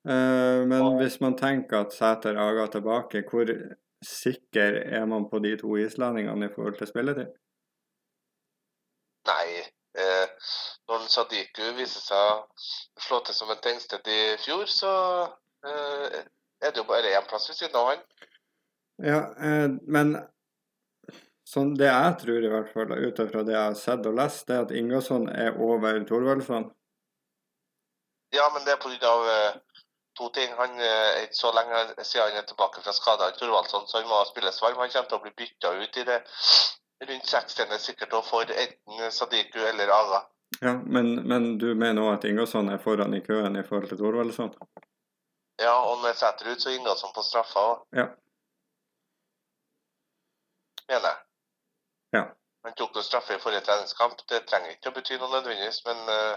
Eh, 0.08 0.60
men 0.66 0.80
Og- 0.82 0.98
hvis 1.02 1.20
man 1.20 1.36
tenker 1.38 1.80
at 1.86 1.92
Sæter 1.92 2.38
Aga 2.40 2.66
tilbake, 2.66 3.24
hvor 3.30 3.46
sikker 4.02 4.80
er 4.98 5.04
man 5.06 5.28
på 5.30 5.38
de 5.38 5.56
to 5.60 5.76
islendingene 5.76 6.48
i 6.48 6.54
forhold 6.54 6.78
til 6.78 6.86
spilletid? 6.90 7.30
Nei. 9.28 9.62
Eh, 9.94 10.28
når 10.92 11.08
Sadiku 11.10 11.72
viser 11.78 12.04
seg 12.04 12.18
å 12.18 13.00
slå 13.00 13.22
til 13.24 13.36
som 13.36 13.50
en 13.52 13.62
tengsted 13.64 14.08
i 14.08 14.20
fjor, 14.42 14.66
så 14.70 14.92
eh, 15.66 16.20
er 16.62 16.70
det 16.70 16.82
jo 16.82 16.88
bare 16.88 17.14
én 17.16 17.26
plass 17.30 17.48
ved 17.50 17.58
siden 17.58 17.80
av 17.80 17.90
han. 17.92 18.04
Ja, 19.02 19.22
eh, 19.40 19.68
men 19.88 20.14
sånn 21.48 21.74
det 21.78 21.88
jeg 21.88 22.14
tror, 22.22 22.44
i 22.44 22.52
hvert 22.52 22.70
fall, 22.74 22.92
ut 22.92 23.24
ifra 23.24 23.42
det 23.46 23.56
jeg 23.56 23.64
har 23.70 23.78
sett 23.78 24.06
og 24.08 24.16
lest, 24.20 24.46
det 24.48 24.56
er 24.56 24.66
at 24.66 24.76
Ingasson 24.76 25.28
er 25.32 25.58
over 25.58 25.98
Thorvaldsson. 26.08 26.70
Ja, 28.32 28.48
men 28.54 28.64
det 28.64 28.76
er 28.76 28.80
pga. 28.80 29.14
Eh, 29.32 29.60
to 30.16 30.28
ting. 30.36 30.52
Han 30.58 30.78
eh, 30.80 31.08
er 31.16 31.24
ikke 31.26 31.40
så 31.40 31.50
lenge 31.56 32.04
siden 32.04 32.28
han 32.28 32.42
er 32.42 32.46
tilbake 32.48 32.84
fra 32.84 32.94
skada, 32.96 33.30
Thorvaldsson, 33.36 33.88
så 33.88 34.00
han 34.00 34.08
må 34.08 34.22
spilles 34.28 34.60
varm. 34.62 34.80
Han 34.80 34.92
kommer 34.92 35.10
til 35.10 35.18
å 35.18 35.24
bli 35.24 35.34
bytta 35.42 35.74
ut 35.80 35.98
i 36.00 36.06
det 36.08 36.20
rundt 37.08 37.28
60. 37.28 37.78
sikkert 37.82 38.12
og 38.16 38.24
får 38.28 38.52
enten 38.54 39.12
Sadiku 39.12 39.60
eller 39.66 39.90
Aga. 39.92 40.22
Ja, 40.60 40.74
men, 40.86 41.28
men 41.28 41.58
du 41.58 41.74
mener 41.74 42.02
òg 42.02 42.18
at 42.18 42.24
Ingasson 42.28 42.68
er 42.68 42.78
foran 42.78 43.14
i 43.14 43.20
køen 43.24 43.56
i 43.56 43.62
forhold 43.66 43.88
til 43.88 43.98
Thorvaldsson? 43.98 44.52
Ja, 45.60 45.72
og 45.90 45.98
med 46.02 46.14
Sæter 46.14 46.52
ut, 46.52 46.62
så 46.62 46.70
er 46.70 46.74
Ingasson 46.78 47.14
på 47.14 47.22
straffa 47.22 47.64
òg, 47.72 47.82
Ja. 47.96 48.06
mener 50.88 51.08
jeg. 51.08 51.18
Ja. 52.12 52.22
Han 52.64 52.74
tok 52.76 52.96
jo 52.96 53.02
straffe 53.02 53.34
i 53.34 53.40
forrige 53.42 53.64
treningskamp. 53.66 54.20
Det 54.28 54.44
trenger 54.46 54.74
ikke 54.74 54.90
å 54.90 54.96
bety 54.96 55.16
noe 55.18 55.30
nødvendigvis, 55.32 55.80
men 55.86 56.02
uh, 56.08 56.34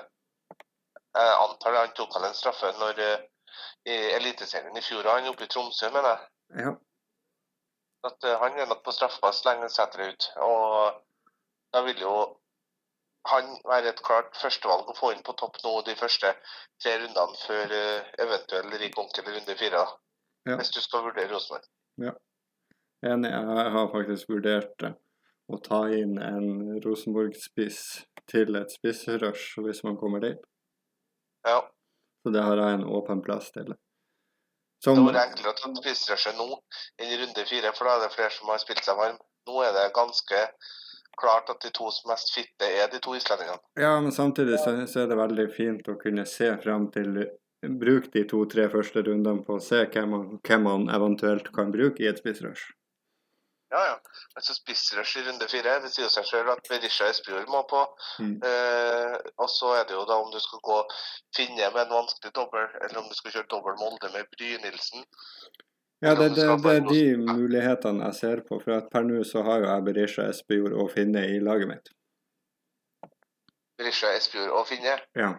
jeg 1.16 1.34
antar 1.44 1.72
det. 1.76 1.82
Han 1.84 1.96
tok 1.98 2.16
vel 2.16 2.28
en 2.30 2.38
straffe 2.38 2.72
når 2.80 3.02
uh, 3.04 3.26
i 3.86 3.98
Eliteserien 4.16 4.78
i 4.78 4.82
fjor, 4.86 5.10
han 5.12 5.28
oppe 5.30 5.46
i 5.46 5.52
Tromsø, 5.52 5.90
mener 5.94 6.10
jeg. 6.14 6.32
Ja. 6.64 6.72
At 8.10 8.30
uh, 8.30 8.38
han 8.42 8.58
er 8.60 8.72
nok 8.72 8.82
på 8.86 8.96
straffepass 8.96 9.44
lenge 9.46 9.70
setter 9.74 10.04
det 10.04 10.10
ut. 10.14 10.30
Og 10.48 11.04
da 11.74 11.84
vil 11.86 12.02
jo 12.02 12.16
han 13.32 13.56
være 13.66 13.94
et 13.94 14.02
klart 14.06 14.36
førstevalg 14.38 14.90
å 14.92 14.98
få 14.98 15.12
inn 15.16 15.24
på 15.26 15.34
topp 15.40 15.58
nå 15.64 15.74
de 15.88 15.96
første 15.98 16.32
tre 16.82 16.98
rundene 17.02 17.40
før 17.42 17.74
eh, 17.74 18.12
eventuell 18.26 18.74
rik 18.82 18.98
onkel 19.02 19.30
i 19.30 19.38
runde 19.38 19.56
fire. 19.60 19.82
da. 19.82 19.88
Ja. 20.52 20.58
Hvis 20.60 20.74
du 20.76 20.82
skal 20.84 21.06
vurdere 21.08 21.32
Rosenborg. 21.32 21.66
Enig, 23.06 23.32
jeg 23.32 23.72
har 23.76 23.90
faktisk 23.94 24.30
vurdert 24.30 24.86
eh, 24.86 24.98
å 25.50 25.62
ta 25.62 25.86
inn 25.94 26.18
en 26.22 26.78
Rosenborg-spiss 26.86 27.82
til 28.30 28.58
et 28.58 28.74
spissrush 28.74 29.62
hvis 29.66 29.84
man 29.86 29.98
kommer 30.02 30.24
dit. 30.24 30.46
Ja. 31.46 31.60
Så 32.26 32.34
det 32.34 32.46
har 32.46 32.58
jeg 32.62 32.80
en 32.80 32.88
åpen 32.98 33.22
plass 33.26 33.52
til. 33.54 33.74
Som, 34.84 34.98
Det 35.02 35.14
vært 35.14 35.22
enklere 35.32 35.54
å 35.54 35.58
ta 35.58 35.70
spissrushet 35.82 36.38
nå 36.38 36.48
enn 37.02 37.14
i 37.14 37.20
runde 37.22 37.46
fire, 37.50 37.74
for 37.78 37.90
da 37.90 37.98
er 37.98 38.06
det 38.06 38.16
flere 38.16 38.34
som 38.34 38.50
har 38.54 38.62
spilt 38.62 38.86
seg 38.86 38.98
varm. 39.00 39.18
Nå 39.50 39.62
er 39.66 39.74
det 39.74 39.86
ganske 39.98 40.42
klart 41.22 41.50
at 41.54 41.64
de 41.64 41.72
to 41.76 41.90
som 41.94 42.12
mest 42.12 42.34
fitte 42.36 42.68
er 42.68 42.92
de 42.92 43.02
to 43.04 43.16
islendingene. 43.18 43.62
ja, 43.80 43.96
men 44.02 44.12
samtidig 44.16 44.60
så, 44.60 44.76
så 44.88 45.04
er 45.04 45.12
det 45.12 45.20
veldig 45.20 45.50
fint 45.56 45.90
å 45.92 45.98
kunne 46.02 46.26
se 46.30 46.52
frem 46.64 46.90
til 46.94 47.26
Bruk 47.66 48.12
de 48.14 48.22
to-tre 48.30 48.68
første 48.70 49.02
rundene 49.06 49.44
på 49.46 49.58
å 49.58 49.64
se 49.64 49.86
hvem 49.90 50.12
man, 50.12 50.26
hvem 50.46 50.66
man 50.68 50.90
eventuelt 50.94 51.48
kan 51.56 51.72
bruke 51.74 52.04
i 52.04 52.10
et 52.12 52.20
spissrush. 52.22 52.74
Ja, 53.74 53.82
ja. 53.90 53.96
Altså 54.38 54.54
spissrush 54.54 55.18
i 55.20 55.24
runde 55.26 55.48
fire. 55.52 55.80
Det 55.84 55.92
sier 55.92 56.12
seg 56.14 56.28
selv 56.30 56.54
at 56.54 56.68
Berisha 56.70 57.08
Espejord 57.10 57.50
må 57.52 57.64
på. 57.70 57.82
Mm. 58.24 58.36
Eh, 58.50 59.16
og 59.42 59.50
så 59.52 59.74
er 59.80 59.88
det 59.90 59.98
jo 59.98 60.06
da 60.08 60.20
om 60.22 60.30
du 60.32 60.40
skal 60.44 60.62
gå 60.70 60.78
finne 61.36 61.72
med 61.74 61.82
en 61.86 61.96
vanskelig 61.98 62.36
dobbel, 62.36 62.68
eller 62.84 63.02
om 63.02 63.10
du 63.10 63.18
skal 63.18 63.38
kjøre 63.38 63.52
dobbel 63.56 63.80
Molde 63.82 64.12
med 64.14 64.30
Brynildsen. 64.36 65.08
Ja, 66.04 66.12
det, 66.16 66.30
det, 66.36 66.46
det 66.64 66.72
er 66.76 66.88
de 66.90 67.04
mulighetene 67.18 68.10
jeg 68.10 68.18
ser 68.20 68.42
på. 68.48 68.60
For 68.64 68.88
per 68.92 69.06
nå 69.08 69.24
så 69.28 69.46
har 69.48 69.64
jo 69.64 69.70
jeg 69.70 69.86
Berisha 69.88 70.26
Espejord 70.30 70.76
og 70.76 70.92
finne 70.94 71.24
i 71.32 71.40
laget 71.44 71.72
mitt. 71.72 71.94
Berisha 73.78 74.12
Espejord 74.16 74.54
og 74.56 74.68
Finne. 74.68 74.96
Ja. 75.20 75.34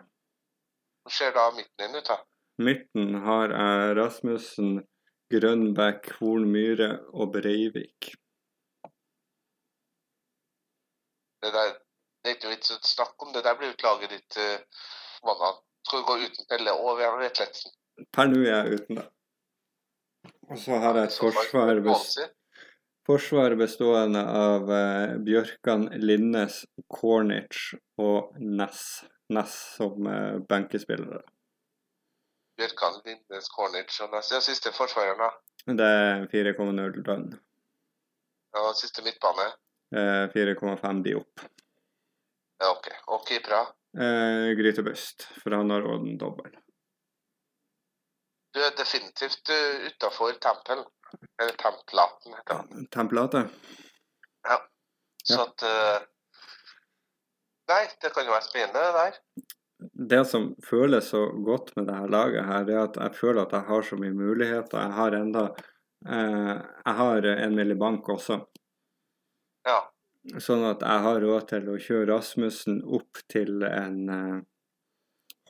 Hva 1.04 1.12
ser 1.12 1.32
da 1.36 1.46
midten 1.56 1.80
din 1.80 1.96
ut, 1.96 2.08
da? 2.08 2.18
Midten 2.66 3.14
har 3.24 3.52
jeg 3.52 3.96
Rasmussen, 3.98 4.76
Grønbæk, 5.32 6.10
Horn 6.18 6.48
Myhre 6.52 6.90
og 7.12 7.32
Breivik. 7.32 8.12
Det, 11.42 11.52
der, 11.52 11.76
det 12.24 12.32
er 12.32 12.36
ikke 12.36 12.52
vits 12.52 12.74
å 12.74 12.78
snakke 12.82 13.28
om 13.28 13.32
det. 13.34 13.44
Der 13.46 13.56
blir 13.58 13.72
utlaget 13.74 14.12
ditt 14.16 14.38
uh, 14.40 14.86
banan. 15.24 15.60
Skal 15.86 16.02
du 16.02 16.08
gå 16.08 16.16
uten 16.26 16.48
Pelle 16.50 16.74
og 16.74 16.98
Vetletsen? 16.98 17.76
Per 18.12 18.28
nå 18.32 18.42
er 18.42 18.50
jeg 18.50 18.80
uten 18.80 19.00
det. 19.00 19.06
Og 20.50 20.58
så 20.62 20.78
har 20.78 20.98
jeg 21.00 21.08
et 21.10 21.16
forsvar, 21.18 21.80
bes 21.82 22.10
forsvar 23.06 23.54
bestående 23.58 24.22
av 24.22 24.70
eh, 24.70 25.16
Bjørkan, 25.26 25.88
Linnes, 26.02 26.64
Cornich 26.92 27.72
og 28.02 28.36
Ness. 28.38 29.04
Ness 29.34 29.56
som 29.76 30.06
eh, 30.06 30.38
benkespillere. 30.48 31.22
Bjørkan, 32.58 33.00
Linnes, 33.06 33.50
Cornich 33.52 33.98
og 34.04 34.14
Ness. 34.14 34.30
Ja, 34.34 34.40
siste 34.44 34.72
forsvareren, 34.74 35.22
da. 35.22 35.32
Det 35.66 35.86
er 35.86 36.26
4,0 36.30 37.02
tonn. 37.06 37.26
Ja, 38.54 38.68
siste 38.78 39.02
midtbane. 39.06 39.48
Eh, 39.94 40.26
4,5 40.34 41.02
de 41.02 41.16
opp. 41.18 41.42
Ja, 42.62 42.70
OK. 42.70 42.86
Og 43.12 43.26
keepere? 43.28 43.64
Eh, 43.98 44.54
Grytebust, 44.58 45.26
for 45.42 45.58
han 45.58 45.74
har 45.74 45.84
òg 45.86 46.06
en 46.06 46.18
dobbel. 46.20 46.54
Du 48.56 48.62
er 48.64 48.72
definitivt 48.78 49.52
uh, 49.52 49.86
utafor 49.90 50.38
Tempel. 50.40 50.86
Eller 51.42 51.58
Templaten, 51.60 52.34
heter 52.34 52.62
det. 52.64 52.86
Template? 52.92 53.42
Så 55.26 55.42
at 55.42 55.62
eh, 55.66 56.02
Nei, 57.66 57.82
det 58.02 58.12
kan 58.14 58.28
jo 58.28 58.34
være 58.34 58.46
spennende, 58.46 58.82
det 58.84 58.98
der. 58.98 59.16
Det 60.12 60.20
som 60.30 60.52
føles 60.64 61.08
så 61.10 61.24
godt 61.44 61.72
med 61.76 61.88
det 61.88 61.96
her 61.98 62.12
laget, 62.14 62.46
her, 62.46 62.68
er 62.70 62.84
at 62.84 62.98
jeg 63.00 63.18
føler 63.18 63.42
at 63.42 63.56
jeg 63.56 63.66
har 63.66 63.88
så 63.88 63.98
mye 63.98 64.14
muligheter. 64.14 64.78
Jeg 64.84 64.94
har 65.00 65.16
enda 65.18 65.42
eh, 66.06 66.54
Jeg 66.86 66.94
har 67.00 67.28
en 67.32 67.56
millibank 67.58 68.06
bank 68.06 68.12
også. 68.14 68.38
Ja. 69.66 69.80
Sånn 70.42 70.62
at 70.68 70.84
jeg 70.86 71.04
har 71.08 71.20
råd 71.22 71.48
til 71.50 71.68
å 71.72 71.80
kjøre 71.88 72.12
Rasmussen 72.12 72.78
opp 72.86 73.20
til 73.34 73.66
en 73.66 73.98
eh, 74.14 74.38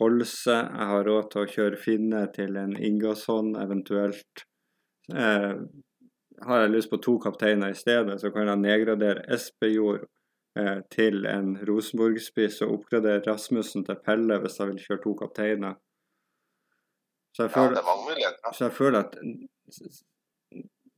Holse. 0.00 0.56
Jeg 0.56 0.88
har 0.90 1.06
råd 1.08 1.30
til 1.32 1.42
å 1.42 1.50
kjøre 1.50 1.80
Finne 1.80 2.26
til 2.34 2.58
en 2.60 2.74
Ingasson, 2.76 3.54
eventuelt. 3.60 4.44
Eh, 5.14 5.54
har 6.46 6.60
jeg 6.62 6.74
lyst 6.74 6.92
på 6.92 7.00
to 7.02 7.16
kapteiner 7.22 7.72
i 7.72 7.78
stedet, 7.78 8.18
så 8.20 8.30
kan 8.34 8.50
jeg 8.50 8.62
nedgradere 8.62 9.24
Espejord 9.32 10.04
eh, 10.58 10.82
til 10.92 11.24
en 11.30 11.54
Rosenborg-spiss 11.68 12.60
og 12.66 12.80
oppgradere 12.80 13.22
Rasmussen 13.24 13.86
til 13.86 14.00
Pelle 14.04 14.40
hvis 14.42 14.58
jeg 14.60 14.72
vil 14.72 14.82
kjøre 14.84 15.04
to 15.06 15.14
kapteiner. 15.22 15.78
Så 17.36 17.46
jeg 17.46 17.52
ja, 17.52 17.56
føler, 17.56 17.80
er 17.80 18.04
muligheter. 18.04 18.52
så 18.52 18.68
jeg 18.68 18.76
føler 18.76 18.98
at 19.04 19.16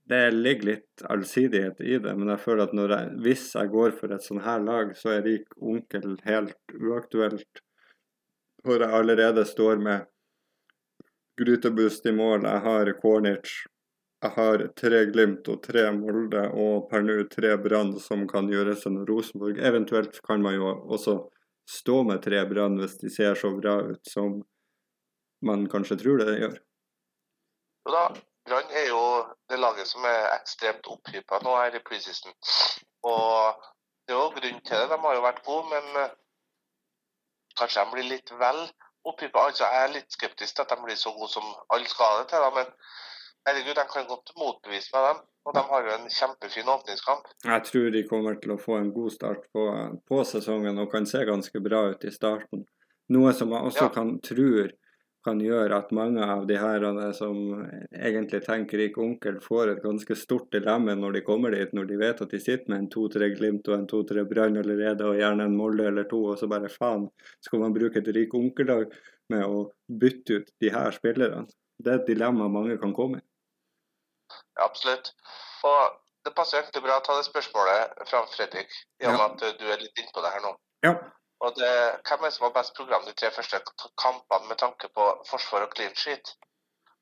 det 0.09 0.21
ligger 0.33 0.71
litt 0.71 1.03
allsidighet 1.05 1.81
i 1.85 1.99
det, 2.01 2.13
men 2.17 2.31
jeg 2.33 2.41
føler 2.41 2.65
at 2.65 2.77
jeg, 2.79 3.09
hvis 3.25 3.49
jeg 3.55 3.73
går 3.75 3.97
for 3.99 4.15
et 4.15 4.25
sånn 4.25 4.41
her 4.45 4.63
lag, 4.65 4.95
så 4.97 5.13
er 5.19 5.27
rik 5.27 5.51
onkel 5.61 6.15
helt 6.25 6.79
uaktuelt. 6.79 7.63
Hvor 8.67 8.83
jeg 8.83 8.95
allerede 8.95 9.45
står 9.47 9.83
med 9.83 10.07
Grytebust 11.39 12.07
i 12.07 12.13
mål, 12.13 12.43
jeg 12.43 12.63
har 12.65 12.93
Cornic, 12.99 13.51
jeg 14.19 14.35
har 14.35 14.63
tre 14.75 15.05
Glimt 15.13 15.47
og 15.53 15.61
tre 15.63 15.85
Molde, 15.95 16.41
og 16.51 16.89
per 16.91 17.05
nå 17.07 17.21
tre 17.31 17.53
Brann 17.63 17.93
som 18.03 18.25
kan 18.31 18.49
gjøre 18.51 18.75
seg 18.81 18.97
noe 18.97 19.07
Rosenborg. 19.07 19.61
Eventuelt 19.63 20.19
kan 20.27 20.43
man 20.43 20.57
jo 20.57 20.73
også 20.91 21.21
stå 21.71 22.01
med 22.09 22.25
tre 22.25 22.43
Brann 22.51 22.81
hvis 22.81 22.97
de 22.99 23.13
ser 23.15 23.39
så 23.39 23.53
bra 23.55 23.77
ut 23.93 24.11
som 24.11 24.41
man 25.47 25.69
kanskje 25.71 26.01
tror 26.01 26.25
det 26.25 26.35
gjør. 26.41 26.59
Jo 27.87 27.95
da, 27.95 28.05
Brann 28.51 28.75
er 28.75 28.89
jo 28.91 29.03
det 29.53 29.61
laget 29.63 29.87
som 29.87 30.07
er 30.11 30.33
ekstremt 30.35 30.91
opphypa 30.91 31.39
nå 31.45 31.55
her 31.61 31.79
i 31.79 31.85
preseason. 31.87 32.35
Og 33.07 33.63
det 34.09 34.17
er 34.17 34.19
jo 34.19 34.33
grunn 34.35 34.63
til 34.67 34.83
det. 34.83 34.89
De 34.91 34.99
har 35.05 35.21
jo 35.21 35.27
vært 35.29 35.45
gode, 35.47 35.77
men 35.77 36.11
kanskje 37.59 37.85
de 37.85 37.95
blir 37.97 38.09
litt 38.13 38.31
vel 38.41 38.61
opphippet. 39.09 39.41
Altså, 39.43 39.65
jeg 39.67 39.85
er 39.89 39.95
litt 39.97 40.13
skeptisk 40.15 40.55
til 40.57 40.65
at 40.65 40.73
de 40.75 40.85
blir 40.85 40.99
så 41.01 41.13
gode 41.17 41.31
som 41.33 41.45
alle 41.75 41.89
skal 41.91 42.23
det 42.23 42.29
til. 42.33 42.45
Da, 42.45 42.51
men 42.55 42.73
herregud, 43.49 43.75
de 43.79 43.85
kan 43.93 44.09
godt 44.11 44.33
motbevise 44.39 44.91
meg 44.95 45.07
dem. 45.11 45.23
Og 45.49 45.55
de 45.57 45.63
har 45.71 45.87
jo 45.87 45.93
en 45.95 46.09
kjempefin 46.13 46.69
åpningskamp. 46.69 47.29
Jeg 47.47 47.63
tror 47.65 47.87
de 47.95 48.03
kommer 48.11 48.35
til 48.43 48.53
å 48.53 48.59
få 48.61 48.75
en 48.77 48.91
god 48.93 49.15
start 49.15 49.47
på, 49.55 49.63
på 50.11 50.19
sesongen 50.29 50.77
og 50.83 50.91
kan 50.93 51.07
se 51.09 51.23
ganske 51.25 51.63
bra 51.65 51.87
ut 51.95 52.05
i 52.05 52.13
starten. 52.13 52.67
Noe 53.09 53.33
som 53.33 53.55
jeg 53.55 53.65
også 53.71 53.87
Ja. 53.87 53.95
kan 53.95 54.19
tror 54.21 54.69
kan 55.29 55.41
gjøre 55.43 55.77
at 55.77 55.93
mange 55.93 56.25
av 56.25 56.47
de 56.49 56.57
her 56.57 56.87
som 57.17 57.37
egentlig 57.93 58.41
tenker 58.47 58.81
rik 58.81 58.97
onkel, 59.01 59.39
får 59.45 59.75
et 59.75 59.85
ganske 59.85 60.17
stort 60.17 60.49
dilemma 60.55 60.97
når 60.97 61.19
de 61.19 61.23
kommer 61.27 61.53
dit, 61.53 61.75
når 61.77 61.91
de 61.91 62.01
vet 62.01 62.23
at 62.25 62.33
de 62.33 62.41
sitter 62.41 62.73
med 62.73 62.79
en 62.81 62.91
to-tre 62.95 63.29
Glimt 63.35 63.69
og 63.69 63.77
en 63.77 63.87
to-tre 63.91 64.25
Brann 64.29 64.57
allerede, 64.61 65.05
og 65.05 65.21
gjerne 65.21 65.49
en 65.49 65.57
Molde 65.59 65.87
eller 65.91 66.09
to, 66.09 66.23
og 66.33 66.41
så 66.41 66.49
bare 66.51 66.73
faen, 66.73 67.09
skal 67.45 67.63
man 67.65 67.77
bruke 67.77 68.01
et 68.01 68.13
rik 68.17 68.35
onkeldag 68.35 68.97
med 69.35 69.45
å 69.45 69.67
bytte 70.01 70.41
ut 70.41 70.53
de 70.65 70.73
her 70.73 70.97
spillerne? 70.97 71.45
Det 71.79 71.93
er 71.93 72.01
et 72.01 72.09
dilemma 72.11 72.49
mange 72.51 72.79
kan 72.81 72.95
komme 72.97 73.21
i. 73.21 73.25
Ja, 74.57 74.65
absolutt. 74.65 75.13
Og 75.69 76.01
det 76.27 76.33
passer 76.37 76.63
egentlig 76.63 76.83
bra 76.89 76.97
å 76.99 77.05
ta 77.05 77.15
det 77.19 77.29
spørsmålet 77.29 78.03
fra 78.09 78.25
Fredrik, 78.33 78.73
i 79.03 79.07
og 79.07 79.15
med 79.15 79.27
at 79.29 79.61
du 79.61 79.69
er 79.69 79.85
litt 79.85 80.03
innpå 80.03 80.25
det 80.25 80.33
her 80.35 80.45
nå. 80.49 80.57
Ja. 80.87 80.97
Og 81.45 81.55
det, 81.57 81.73
Hvem 82.07 82.21
er 82.21 82.29
det 82.29 82.35
som 82.35 82.45
har 82.47 82.55
best 82.59 82.75
program 82.77 83.05
de 83.07 83.15
tre 83.15 83.31
første 83.31 83.61
kampene 84.05 84.49
med 84.49 84.57
tanke 84.57 84.89
på 84.97 85.05
forsvar 85.31 85.67
og 85.67 85.73
clean 85.75 85.95
sheet? 85.97 86.35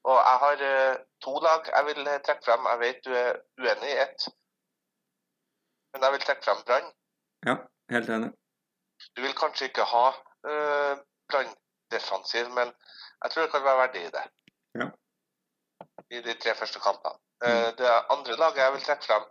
Og 0.08 0.16
Jeg 0.30 0.38
har 0.44 0.56
eh, 0.70 0.96
to 1.24 1.32
lag 1.46 1.60
jeg 1.76 1.86
vil 1.86 2.08
trekke 2.26 2.44
frem. 2.44 2.66
Jeg 2.72 2.78
vet 2.80 2.98
du 3.04 3.12
er 3.12 3.30
uenig 3.58 3.90
i 3.94 4.00
ett. 4.06 4.28
Men 5.92 6.04
jeg 6.04 6.12
vil 6.12 6.24
trekke 6.26 6.44
frem 6.44 6.60
Brann. 6.66 6.88
ja, 7.48 7.54
helt 7.94 8.08
enig. 8.16 8.30
Du 9.16 9.20
vil 9.24 9.34
kanskje 9.42 9.68
ikke 9.68 9.84
ha 9.94 10.06
uh, 10.50 10.94
Brann 11.28 11.52
defensiv, 11.94 12.50
men 12.58 12.72
jeg 13.22 13.30
tror 13.30 13.42
det 13.42 13.50
kan 13.52 13.64
være 13.64 13.82
verdi 13.82 14.02
i 14.04 14.12
det. 14.16 14.24
Ja. 14.80 14.88
I 16.16 16.20
de 16.26 16.34
tre 16.42 16.54
første 16.60 16.80
kampene. 16.86 17.16
Uh, 17.44 17.68
det 17.78 17.88
andre 18.14 18.36
laget 18.42 18.62
jeg 18.64 18.72
vil 18.72 18.84
trekke 18.88 19.08
frem, 19.08 19.24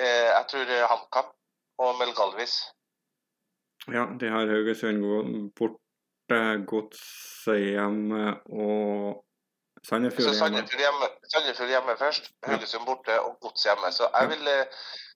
uh, 0.00 0.28
jeg 0.36 0.44
tror 0.50 0.74
HamKam 0.92 1.28
og 1.84 1.94
Melgalvis. 2.00 2.56
Ja, 3.92 4.04
de 4.20 4.28
har 4.28 4.46
Haugesund 4.52 5.00
borte, 5.56 6.38
Godset 6.68 7.60
hjemme 7.72 8.24
og 8.52 9.24
Sandefjord 9.88 10.34
hjemme. 10.34 10.38
Sandefjord 10.38 10.82
hjemme, 10.84 11.08
Sandefjord 11.32 11.72
hjemme 11.72 11.94
først, 11.96 12.30
Haugesund 12.44 12.84
borte 12.86 13.16
og 13.22 13.38
Gods 13.40 13.64
hjemme. 13.64 13.92
Så 13.92 14.10
jeg 14.12 14.28
vil 14.32 14.50
eh, 14.52 14.66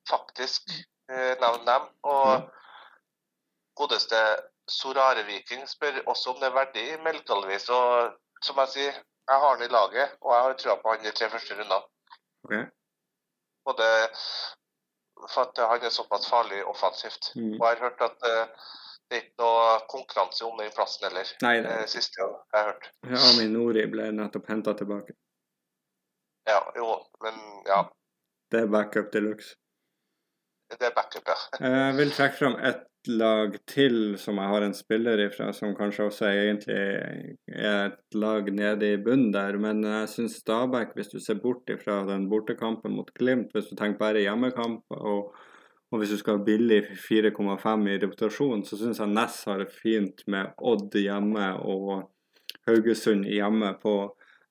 faktisk 0.09 0.73
eh, 1.13 1.35
nevne 1.43 1.67
dem. 1.73 1.89
Og 2.03 2.27
Ja. 2.33 2.41
godeste 3.77 4.17
Sorare 4.69 5.25
Viking 5.27 5.69
spør 5.69 6.01
også 6.07 6.31
om 6.31 6.41
det 6.41 6.49
er 6.49 6.59
verdig 6.61 6.85
i 6.93 7.01
Melkalvis. 7.05 7.69
Og 7.69 8.17
som 8.43 8.57
jeg 8.63 8.69
sier, 8.77 8.93
jeg 9.31 9.39
har 9.43 9.57
han 9.57 9.65
i 9.67 9.73
laget, 9.73 10.17
og 10.21 10.35
jeg 10.35 10.43
har 10.43 10.53
trua 10.63 10.77
på 10.83 10.95
han 10.95 11.07
i 11.07 11.11
tre 11.19 11.29
første 11.31 11.55
runder. 11.61 11.83
Ok. 12.45 12.55
Både 13.69 13.87
for 15.29 15.49
at 15.49 15.59
han 15.71 15.87
er 15.87 15.93
såpass 15.95 16.29
farlig 16.31 16.63
offensivt. 16.67 17.33
Mm. 17.37 17.57
Og 17.61 17.67
jeg 17.67 17.77
har 17.77 17.83
hørt 17.87 18.05
at 18.09 18.27
uh, 18.27 18.69
det 19.11 19.19
er 19.19 19.25
ikke 19.25 19.43
noe 19.45 19.65
konkurranse 19.93 20.45
om 20.47 20.59
den 20.59 20.71
plassen 20.75 21.05
heller. 21.09 21.33
Nei, 21.45 21.57
Det 21.63 21.73
er 21.73 21.83
det 21.85 21.91
siste 21.93 22.23
jeg 22.23 22.31
har 22.55 22.71
hørt. 22.73 22.87
ja, 23.11 23.19
Aminori 23.33 23.87
ble 23.93 24.11
nettopp 24.17 24.49
henta 24.49 24.75
tilbake. 24.79 25.17
Ja, 26.49 26.61
jo, 26.77 26.95
men 27.23 27.35
ja. 27.69 27.83
Det 28.51 28.65
er 28.65 28.71
backup 28.73 29.13
de 29.13 29.21
luxe. 29.21 29.55
Det 30.73 30.87
er 30.89 30.95
backup, 30.97 31.29
ja. 31.29 31.37
Jeg 31.61 31.97
vil 31.99 32.11
trekke 32.17 32.37
fram 32.39 32.57
ett 32.57 32.87
lag 33.09 33.57
til 33.71 34.15
som 34.21 34.39
jeg 34.39 34.51
har 34.53 34.65
en 34.65 34.75
spiller 34.77 35.21
ifra, 35.25 35.49
som 35.57 35.75
kanskje 35.77 36.07
også 36.07 36.29
egentlig 36.29 36.77
er 37.51 37.89
et 37.89 38.17
lag 38.19 38.51
nede 38.55 38.93
i 38.95 39.01
bunnen 39.03 39.33
der. 39.35 39.59
Men 39.61 39.83
jeg 39.87 40.11
syns 40.13 40.39
Stabæk, 40.43 40.95
hvis 40.97 41.13
du 41.13 41.19
ser 41.21 41.41
bort 41.43 41.71
ifra 41.73 42.03
den 42.09 42.29
bortekampen 42.31 42.95
mot 42.99 43.11
Glimt, 43.19 43.53
hvis 43.53 43.71
du 43.71 43.77
tenker 43.77 44.01
bare 44.01 44.23
hjemmekamp, 44.23 44.85
og, 44.95 45.35
og 45.91 45.99
hvis 45.99 46.15
du 46.15 46.21
skal 46.21 46.39
ha 46.39 46.47
billig 46.47 46.83
4,5 47.05 47.89
i 47.91 47.99
reputasjon, 48.05 48.65
så 48.69 48.79
syns 48.81 49.03
jeg 49.03 49.15
Ness 49.15 49.43
har 49.51 49.63
det 49.63 49.71
fint 49.75 50.27
med 50.31 50.55
Odd 50.59 50.95
hjemme 50.99 51.53
og 51.63 52.09
Haugesund 52.69 53.27
hjemme 53.27 53.75
på 53.83 53.97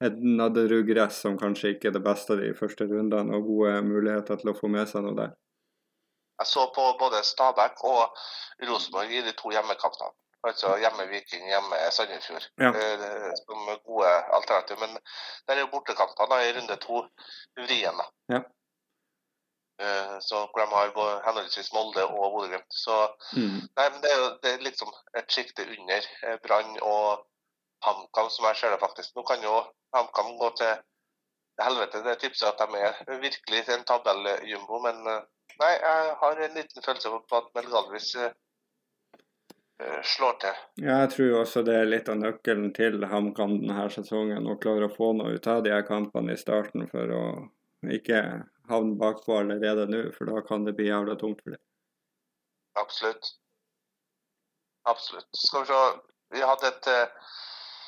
et 0.01 0.17
Nadderud-gress 0.17 1.21
som 1.23 1.37
kanskje 1.39 1.75
ikke 1.75 1.91
er 1.91 1.95
det 1.95 2.03
beste 2.03 2.35
de 2.39 2.51
første 2.57 2.87
rundene, 2.89 3.37
og 3.37 3.47
gode 3.47 3.77
muligheter 3.85 4.41
til 4.41 4.51
å 4.51 4.57
få 4.57 4.71
med 4.73 4.89
seg 4.89 5.05
noe 5.05 5.17
der. 5.17 5.35
Jeg 6.41 6.47
så 6.49 6.63
på 6.75 6.83
både 6.99 7.19
Stabæk 7.23 7.83
og 7.85 8.17
Rosenborg 8.69 9.11
i 9.13 9.21
de 9.27 9.33
to 9.41 9.51
hjemmekampene. 9.53 10.09
Altså 10.49 10.71
hjemme 10.81 11.03
Viking, 11.11 11.43
hjemme 11.53 11.77
Sandefjord. 11.93 12.45
Ja. 12.63 12.69
Eh, 12.73 13.33
Som 13.43 13.67
gode 13.85 14.09
alternativ. 14.37 14.79
Men 14.83 14.97
der 15.47 15.53
er 15.55 15.59
jo 15.65 15.69
bortekampene 15.75 16.39
i 16.47 16.53
runde 16.57 16.77
to 16.81 17.03
vrien. 17.61 17.97
da. 18.01 18.07
Ja. 18.35 18.39
Eh, 19.83 20.15
Så 20.29 20.35
hvor 20.49 20.59
de 20.61 20.67
har 20.75 21.21
henholdsvis 21.25 21.73
Molde 21.73 22.05
og 22.05 22.31
Bodø-Glimt. 22.33 22.73
Så 22.85 22.95
Mm. 23.37 23.61
nei, 23.77 23.89
men 23.89 24.01
det 24.01 24.09
er 24.11 24.17
jo 24.23 24.29
det 24.43 24.53
er 24.53 24.65
liksom 24.67 24.89
et 25.17 25.27
sjikte 25.31 25.61
under 25.77 26.01
eh, 26.23 26.37
Brann 26.47 26.77
og 26.81 27.25
HamKam, 27.85 28.29
som 28.29 28.45
jeg 28.45 28.55
ser 28.57 28.69
det 28.71 28.79
faktisk. 28.79 29.09
Nå 29.15 29.21
kan 29.29 29.41
jo 29.43 29.55
HamKam 29.95 30.37
gå 30.41 30.49
til 30.57 30.73
helvete. 31.61 32.03
Det 32.03 32.19
tipser 32.19 32.47
at 32.47 32.57
de 32.61 32.77
er 32.77 33.19
virkelig 33.27 33.69
en 33.69 33.83
tabelljumbo, 33.85 34.79
men 34.79 34.97
nei, 35.59 35.71
jeg 35.73 36.13
har 36.21 36.45
en 36.45 36.55
liten 36.55 36.85
følelse 36.85 37.11
på 37.29 37.39
at 37.39 37.49
Mel 37.57 37.67
Galvis 37.71 38.09
eh, 38.15 38.31
slår 40.13 40.37
til. 40.43 40.61
Ja, 40.83 41.01
jeg 41.03 41.11
tror 41.15 41.39
også 41.41 41.63
det 41.67 41.75
er 41.79 41.89
litt 41.89 42.11
av 42.11 42.19
nøkkelen 42.21 42.71
til 42.77 43.03
HamKam 43.11 43.57
denne 43.63 43.87
sesongen. 43.93 44.47
Å 44.47 44.59
klare 44.61 44.87
å 44.87 44.93
få 44.93 45.11
noe 45.17 45.35
ut 45.35 45.51
av 45.51 45.63
de 45.65 45.73
her 45.73 45.85
kampene 45.87 46.35
i 46.35 46.39
starten 46.41 46.87
for 46.91 47.15
å 47.17 47.25
ikke 47.89 48.21
havne 48.69 48.97
bakpå 49.01 49.41
allerede 49.41 49.87
nå, 49.89 50.05
for 50.15 50.29
da 50.29 50.43
kan 50.45 50.65
det 50.67 50.75
bli 50.77 50.87
jævla 50.91 51.17
tungt 51.19 51.41
for 51.43 51.55
dem. 51.55 51.63
Absolutt. 52.79 53.33
Absolutt. 54.89 55.29
Skal 55.37 55.65
vi 55.65 55.73
se. 55.73 55.81
Vi 56.31 56.43
hadde 56.47 56.69
et 56.69 56.87
eh, 56.87 57.31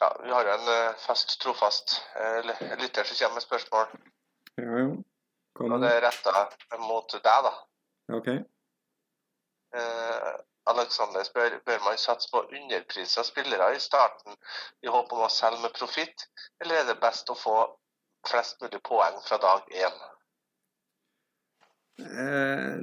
ja, 0.03 0.17
vi 0.23 0.31
har 0.31 0.45
en 0.45 0.67
eh, 0.67 0.95
fast, 0.99 1.41
trofast 1.41 2.01
eh, 2.19 2.45
lytter 2.81 3.03
som 3.03 3.15
kommer 3.19 3.39
med 3.39 3.45
spørsmål. 3.45 3.85
Ja, 4.55 4.79
jo. 4.83 4.89
Kom 5.57 5.71
Og 5.71 5.83
det 5.83 5.91
er 5.93 6.01
retta 6.07 6.47
mot 6.81 7.13
deg, 7.13 7.45
da. 7.47 7.53
OK. 8.17 8.29
Eh, 9.77 10.33
Alexander 10.71 11.23
spør 11.27 11.59
bør 11.65 11.79
man 11.85 11.99
satse 11.99 12.29
på 12.31 12.41
underprisa 12.41 13.23
spillere 13.27 13.75
i 13.75 13.79
starten 13.83 14.37
i 14.83 14.91
håp 14.95 15.11
om 15.13 15.25
å 15.25 15.31
selge 15.31 15.61
med 15.65 15.75
profitt, 15.77 16.27
eller 16.61 16.81
er 16.81 16.89
det 16.89 17.01
best 17.03 17.29
å 17.29 17.37
få 17.37 17.57
flest 18.29 18.61
mulig 18.63 18.79
poeng 18.87 19.17
fra 19.27 19.39
dag 19.43 19.73
én? 19.85 19.97
Eh, 22.03 22.77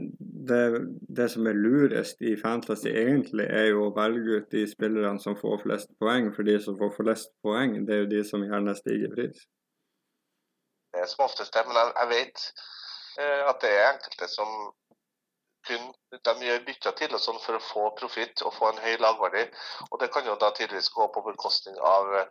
det, 0.51 0.61
det 1.09 1.29
som 1.33 1.47
er 1.49 1.57
lurest 1.59 2.21
i 2.23 2.37
Fantasy 2.39 2.93
egentlig, 2.93 3.49
er 3.49 3.71
jo 3.73 3.89
å 3.89 3.95
velge 3.97 4.43
ut 4.43 4.53
de 4.53 4.67
spillerne 4.69 5.23
som 5.23 5.39
får 5.39 5.63
flest 5.65 5.91
poeng, 6.03 6.31
for 6.37 6.47
de 6.47 6.59
som 6.63 6.77
får 6.79 6.93
flest 6.99 7.33
poeng, 7.47 7.81
det 7.87 7.97
er 7.97 8.05
jo 8.05 8.13
de 8.13 8.23
som 8.29 8.45
gjerne 8.45 8.77
stiger 8.79 9.17
pris. 9.17 9.49
Er 10.95 11.07
som 11.07 11.25
oftest 11.25 11.57
er. 11.57 11.67
men 11.67 11.77
jeg, 11.77 11.93
jeg 12.01 12.09
vet 12.15 12.37
eh, 13.23 13.43
at 13.51 13.57
det 13.63 13.71
er 13.71 13.93
enkelte 13.93 14.29
som 14.29 14.49
kun 15.69 15.85
de 16.11 16.47
gjør 16.47 16.65
bytter 16.67 16.93
til 16.99 17.15
og 17.15 17.21
sånn 17.23 17.39
for 17.43 17.55
å 17.59 17.63
få 17.63 17.85
profitt 17.99 18.43
og 18.47 18.53
få 18.57 18.65
en 18.71 18.83
høy 18.83 18.95
lagverdi. 19.03 19.45
Og 19.91 19.97
det 20.03 20.09
kan 20.15 20.25
jo 20.27 20.35
da 20.41 20.49
tidvis 20.57 20.89
gå 20.95 21.05
på 21.15 21.21
bekostning 21.27 21.77
av 21.85 22.05
eh, 22.23 22.29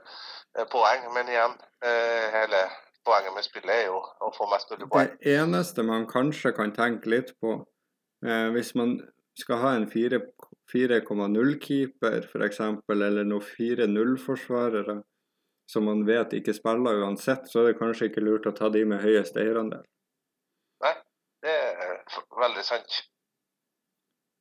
poeng. 0.71 1.01
Men 1.15 1.25
igjen, 1.31 1.53
eh, 1.85 2.25
hele 2.35 2.59
poenget 3.07 3.33
med 3.35 3.43
spillet 3.45 3.75
er 3.75 3.85
jo 3.89 3.97
å 4.01 4.03
få 4.35 4.43
mest 4.51 4.67
mulig 4.73 4.87
poeng. 4.89 5.09
Det 5.13 5.19
eneste 5.37 5.79
man 5.87 6.03
kanskje 6.09 6.49
kan 6.57 6.71
tenke 6.75 7.05
litt 7.13 7.31
på, 7.41 7.49
eh, 8.25 8.49
hvis 8.55 8.71
man 8.79 8.89
skal 9.39 9.57
ha 9.63 9.69
en 9.77 9.87
4,0-keeper 9.93 12.19
f.eks., 12.27 12.59
eller 12.91 13.23
noen 13.23 13.45
4-0-forsvarere 13.45 14.95
som 15.69 15.85
man 15.85 16.01
vet 16.07 16.33
ikke 16.33 16.55
spiller 16.57 17.03
uansett, 17.03 17.45
så 17.49 17.61
er 17.61 17.69
det 17.69 17.79
kanskje 17.81 18.09
ikke 18.09 18.23
lurt 18.25 18.49
å 18.49 18.55
ta 18.57 18.71
de 18.73 18.81
med 18.89 19.03
høyest 19.03 19.37
eierandel. 19.37 19.85
Nei, 20.85 20.95
Det 21.45 21.53
er 21.53 22.01
veldig 22.41 22.65
sant. 22.65 23.03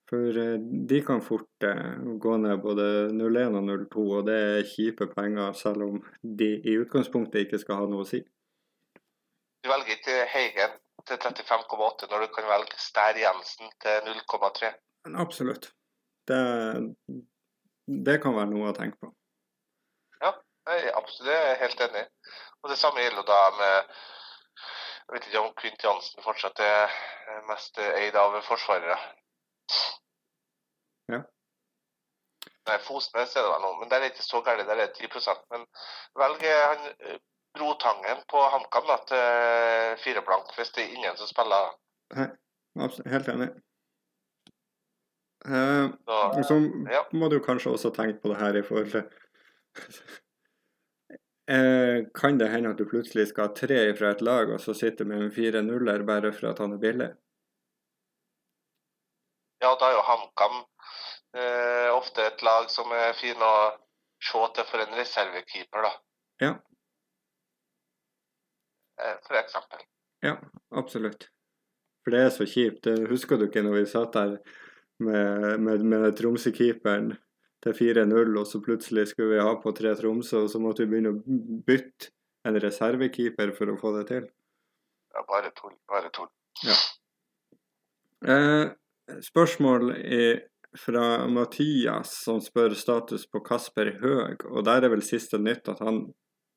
For 0.08 0.38
eh, 0.40 0.56
de 0.88 1.02
kan 1.04 1.20
fort 1.20 1.66
eh, 1.68 1.98
gå 2.24 2.36
ned 2.40 2.62
både 2.64 2.86
0-1 3.12 3.58
og 3.58 3.66
0-2, 3.68 4.04
og 4.16 4.26
det 4.30 4.38
er 4.46 4.68
kjipe 4.70 5.10
penger, 5.12 5.52
selv 5.52 5.84
om 5.84 5.98
de 6.22 6.48
i 6.64 6.78
utgangspunktet 6.80 7.44
ikke 7.44 7.60
skal 7.60 7.82
ha 7.82 7.90
noe 7.92 8.06
å 8.06 8.08
si. 8.08 8.22
Du 9.60 9.68
velger 9.68 9.98
ikke 9.98 10.22
Heigen 10.32 10.78
til 11.08 11.20
35,8 11.20 12.08
når 12.08 12.24
du 12.24 12.32
kan 12.32 12.48
velge 12.48 12.80
Stær 12.80 13.20
Jensen 13.20 13.68
til 13.84 14.08
0,3. 14.08 14.72
Absolutt. 15.20 15.70
Det, 16.28 16.40
det 18.08 18.18
kan 18.24 18.36
være 18.36 18.52
noe 18.54 18.72
å 18.72 18.76
tenke 18.76 18.96
på. 19.02 19.12
Absolutt, 20.68 21.26
det 21.26 21.34
er 21.34 21.46
jeg 21.48 21.60
helt 21.62 21.82
enig 21.86 22.04
i. 22.04 22.32
Og 22.62 22.70
det 22.72 22.78
samme 22.78 23.02
gjelder 23.02 23.26
da 23.28 23.40
med 23.58 23.76
Jeg 25.08 25.14
vet 25.14 25.26
ikke 25.28 25.40
om 25.40 25.54
Kvint 25.56 25.84
Jansen 25.84 26.24
fortsatt 26.24 26.60
er 26.60 26.82
eh, 26.84 27.38
mest 27.48 27.78
eid 27.80 28.16
av 28.20 28.34
forsvarere. 28.44 28.98
Ja. 31.08 31.22
Nei, 32.68 32.76
Fosnes 32.84 33.32
er 33.32 33.46
det 33.46 33.52
vel 33.54 33.64
nå, 33.64 33.70
men 33.80 33.88
der 33.88 34.02
er 34.02 34.04
det 34.04 34.10
ikke 34.12 34.26
så 34.26 34.42
galt. 34.44 34.66
Der 34.68 34.76
er 34.76 34.90
det 34.92 35.08
10 35.08 35.08
Men 35.54 35.64
velg 36.20 36.44
eh, 36.44 36.66
han 36.66 36.84
eh, 37.00 37.22
Brotangen 37.56 38.20
på 38.28 38.42
HamKam 38.52 38.90
til 39.08 39.96
fire 40.04 40.22
blank, 40.26 40.52
hvis 40.56 40.70
det 40.76 40.84
er 40.84 40.92
ingen 40.98 41.16
som 41.16 41.26
spiller. 41.26 41.72
Absolutt, 42.76 43.08
helt 43.10 43.28
enig. 43.32 43.48
Eh, 45.48 45.86
Så, 46.04 46.20
og 46.38 46.44
så 46.44 46.54
ja. 46.92 47.02
må 47.12 47.28
du 47.32 47.40
kanskje 47.40 47.70
også 47.70 47.90
tenke 47.96 48.20
på 48.20 48.28
det 48.28 48.40
her 48.42 48.60
i 48.60 48.62
forhold 48.62 48.90
til 48.90 49.02
eh, 51.48 52.04
Kan 52.14 52.38
det 52.38 52.50
hende 52.52 52.74
at 52.74 52.78
du 52.78 52.84
plutselig 52.88 53.28
skal 53.30 53.48
ha 53.48 53.54
tre 53.54 53.80
fra 53.98 54.12
et 54.14 54.22
lag, 54.22 54.52
og 54.54 54.60
så 54.60 54.74
sitter 54.74 55.08
med 55.08 55.22
en 55.22 55.32
4-0-er 55.32 56.06
bare 56.08 56.32
for 56.32 56.52
at 56.52 56.62
han 56.64 56.76
er 56.76 56.84
billig? 56.84 57.10
ja, 59.60 59.74
da 59.80 59.90
er 59.90 59.96
jo 59.96 60.04
HamKam 60.06 60.56
eh, 61.38 61.88
ofte 61.94 62.26
et 62.26 62.42
lag 62.46 62.68
som 62.72 62.90
er 62.94 63.16
fin 63.18 63.42
å 63.42 63.54
se 64.22 64.44
til 64.54 64.68
for 64.70 64.82
en 64.84 64.96
reservekeeper, 64.98 65.86
da. 65.86 65.92
Ja. 66.42 66.52
Eh, 69.02 69.16
for 69.26 69.38
eksempel. 69.40 69.84
Ja, 70.24 70.36
absolutt. 70.74 71.28
For 72.02 72.14
det 72.14 72.24
er 72.24 72.32
så 72.34 72.46
kjipt. 72.48 72.88
Husker 73.10 73.38
du 73.38 73.46
ikke 73.48 73.62
når 73.66 73.80
vi 73.80 73.86
satt 73.90 74.14
der 74.16 74.36
med, 75.02 75.58
med, 75.62 75.84
med 75.86 76.16
Tromsø-keeperen 76.18 77.12
til 77.64 77.74
4-0, 77.74 78.36
og 78.38 78.46
så 78.46 78.60
plutselig 78.62 79.08
skulle 79.10 79.36
vi 79.36 79.44
ha 79.44 79.54
på 79.62 79.72
tre 79.76 79.94
Tromsø, 79.98 80.44
og 80.44 80.52
så 80.52 80.60
måtte 80.62 80.84
vi 80.84 80.92
begynne 80.92 81.14
å 81.16 81.38
bytte 81.66 82.12
en 82.48 82.58
reservekeeper 82.62 83.54
for 83.56 83.72
å 83.72 83.78
få 83.80 83.94
det 83.98 84.04
til. 84.12 84.28
Ja, 85.14 85.24
bare 85.26 85.50
tull. 85.56 85.74
Bare 85.90 86.12
tull. 86.14 86.30
Eh, 88.28 88.70
spørsmål 89.24 89.90
fra 90.76 91.28
Mathias, 91.28 92.12
som 92.24 92.40
spør 92.44 92.74
status 92.76 93.26
på 93.30 93.40
Kasper 93.44 93.94
Høeg. 94.02 94.44
Og 94.50 94.64
der 94.68 94.84
er 94.84 94.92
vel 94.92 95.04
siste 95.04 95.40
nytt 95.40 95.68
at 95.72 95.82
han 95.84 96.04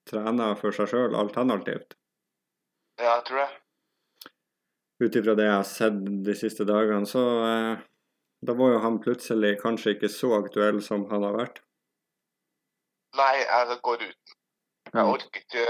trener 0.09 0.57
for 0.59 0.75
seg 0.75 0.89
sjøl 0.91 1.17
alternativt. 1.17 1.95
Ja, 2.99 3.17
jeg 3.17 3.25
tror 3.29 3.43
det. 3.43 3.49
Ut 5.01 5.17
ifra 5.17 5.35
det 5.37 5.47
jeg 5.47 5.55
har 5.55 5.65
sett 5.65 6.01
de 6.25 6.35
siste 6.37 6.65
dagene, 6.67 7.07
så 7.09 7.23
eh, 7.47 7.85
da 8.41 8.55
var 8.57 8.73
jo 8.73 8.79
han 8.85 8.99
plutselig 9.03 9.55
kanskje 9.61 9.95
ikke 9.95 10.09
så 10.09 10.33
aktuell 10.39 10.81
som 10.85 11.05
han 11.11 11.23
har 11.27 11.37
vært. 11.37 11.61
Nei, 13.19 13.35
jeg 13.43 13.77
går 13.85 14.05
ut. 14.07 14.35
Jeg 14.91 15.07
orker 15.07 15.43
ikke 15.43 15.65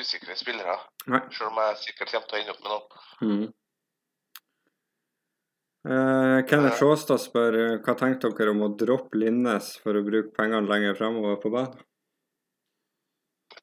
usikre 0.00 0.36
spillere, 0.38 0.78
Nei. 1.10 1.20
selv 1.36 1.50
om 1.50 1.58
jeg 1.60 1.80
sikkert 1.82 2.12
kommer 2.14 2.28
til 2.30 2.36
å 2.36 2.40
ende 2.40 2.54
opp 2.54 2.62
med 2.64 2.72
noen. 2.72 2.86
Mm. 3.28 3.46
Eh, 5.84 6.38
Kenneth 6.48 6.78
Sjåstad 6.80 7.20
spør 7.20 7.58
eh, 7.60 7.74
hva 7.84 7.94
tenkte 8.00 8.30
dere 8.38 8.54
om 8.54 8.62
å 8.64 8.70
droppe 8.80 9.20
Linnes 9.20 9.74
for 9.82 9.98
å 9.98 10.04
bruke 10.06 10.32
pengene 10.36 10.70
lenger 10.70 10.96
framover 10.96 11.36
på 11.42 11.52
banen? 11.52 11.82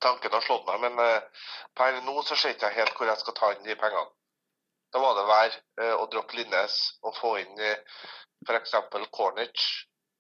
Tanken 0.02 0.34
har 0.34 0.46
slått 0.46 0.68
meg, 0.70 0.84
men 0.86 1.02
eh, 1.02 1.48
per 1.78 1.98
nå 2.06 2.22
så 2.26 2.38
ser 2.38 2.54
ikke 2.54 2.70
jeg 2.70 2.84
helt 2.84 3.00
hvor 3.00 3.10
jeg 3.10 3.24
skal 3.24 3.38
ta 3.40 3.50
inn 3.56 3.66
de 3.66 3.78
pengene. 3.80 4.12
Da 4.94 5.02
var 5.02 5.18
det 5.18 5.26
vær 5.32 5.58
eh, 5.82 5.96
å 5.96 6.06
droppe 6.14 6.38
Linnes 6.38 6.78
og 7.02 7.16
få 7.18 7.38
inn 7.42 7.64
eh, 7.64 7.82
f.eks. 8.48 8.76
Cornic, 9.12 9.66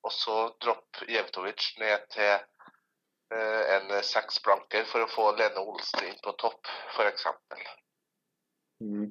og 0.05 0.13
så 0.13 0.37
droppe 0.61 1.07
Jevtovic 1.09 1.71
ned 1.81 2.05
til 2.13 2.33
eh, 2.33 3.63
en 3.77 3.95
seks 4.05 4.41
blanker 4.45 4.85
for 4.89 5.05
å 5.05 5.09
få 5.11 5.31
Lene 5.39 5.63
Olsen 5.63 6.07
inn 6.09 6.21
på 6.23 6.35
topp, 6.41 6.69
f.eks. 6.95 7.27
Mm. 8.81 9.09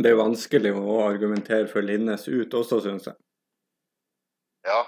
Det 0.00 0.08
er 0.10 0.18
vanskelig 0.18 0.72
å 0.78 1.02
argumentere 1.04 1.68
for 1.70 1.84
Linnes 1.84 2.26
ut 2.28 2.54
også, 2.56 2.80
syns 2.84 3.10
jeg. 3.10 3.18
Ja, 4.68 4.80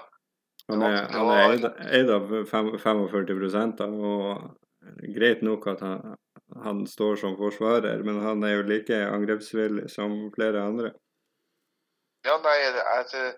Han 0.69 0.83
er, 0.85 0.99
han 1.11 1.29
er 1.33 1.51
eid, 1.51 1.65
eid 1.97 2.11
av 2.13 2.29
45 2.47 3.73
da, 3.79 3.87
og 3.89 5.07
greit 5.15 5.41
nok 5.43 5.65
at 5.71 5.81
han, 5.83 6.15
han 6.63 6.83
står 6.87 7.17
som 7.23 7.35
forsvarer, 7.39 8.03
men 8.05 8.21
han 8.23 8.43
er 8.47 8.57
jo 8.57 8.67
like 8.69 8.99
angrepsvillig 9.09 9.89
som 9.91 10.15
flere 10.35 10.63
andre. 10.63 10.93
Ja, 12.23 12.37
nei, 12.39 12.55
jeg, 12.63 13.33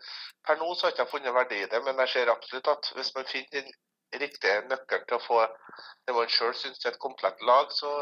Per 0.46 0.60
nå 0.62 0.68
så 0.76 0.86
har 0.86 0.92
jeg 0.92 1.00
ikke 1.00 1.12
funnet 1.16 1.34
verdi 1.34 1.58
i 1.64 1.70
det, 1.72 1.82
men 1.86 1.98
jeg 2.04 2.12
ser 2.12 2.30
absolutt 2.30 2.68
at 2.70 2.92
hvis 2.94 3.12
man 3.16 3.26
finner 3.32 3.64
den 3.66 4.22
riktige 4.22 4.60
nøkkelen 4.70 5.08
til 5.10 5.18
å 5.18 5.24
få 5.26 5.40
det 6.06 6.14
man 6.14 6.30
sjøl 6.30 6.54
syns 6.54 6.86
er 6.86 6.94
et 6.94 7.02
komplett 7.02 7.42
lag, 7.50 7.72
så 7.74 7.94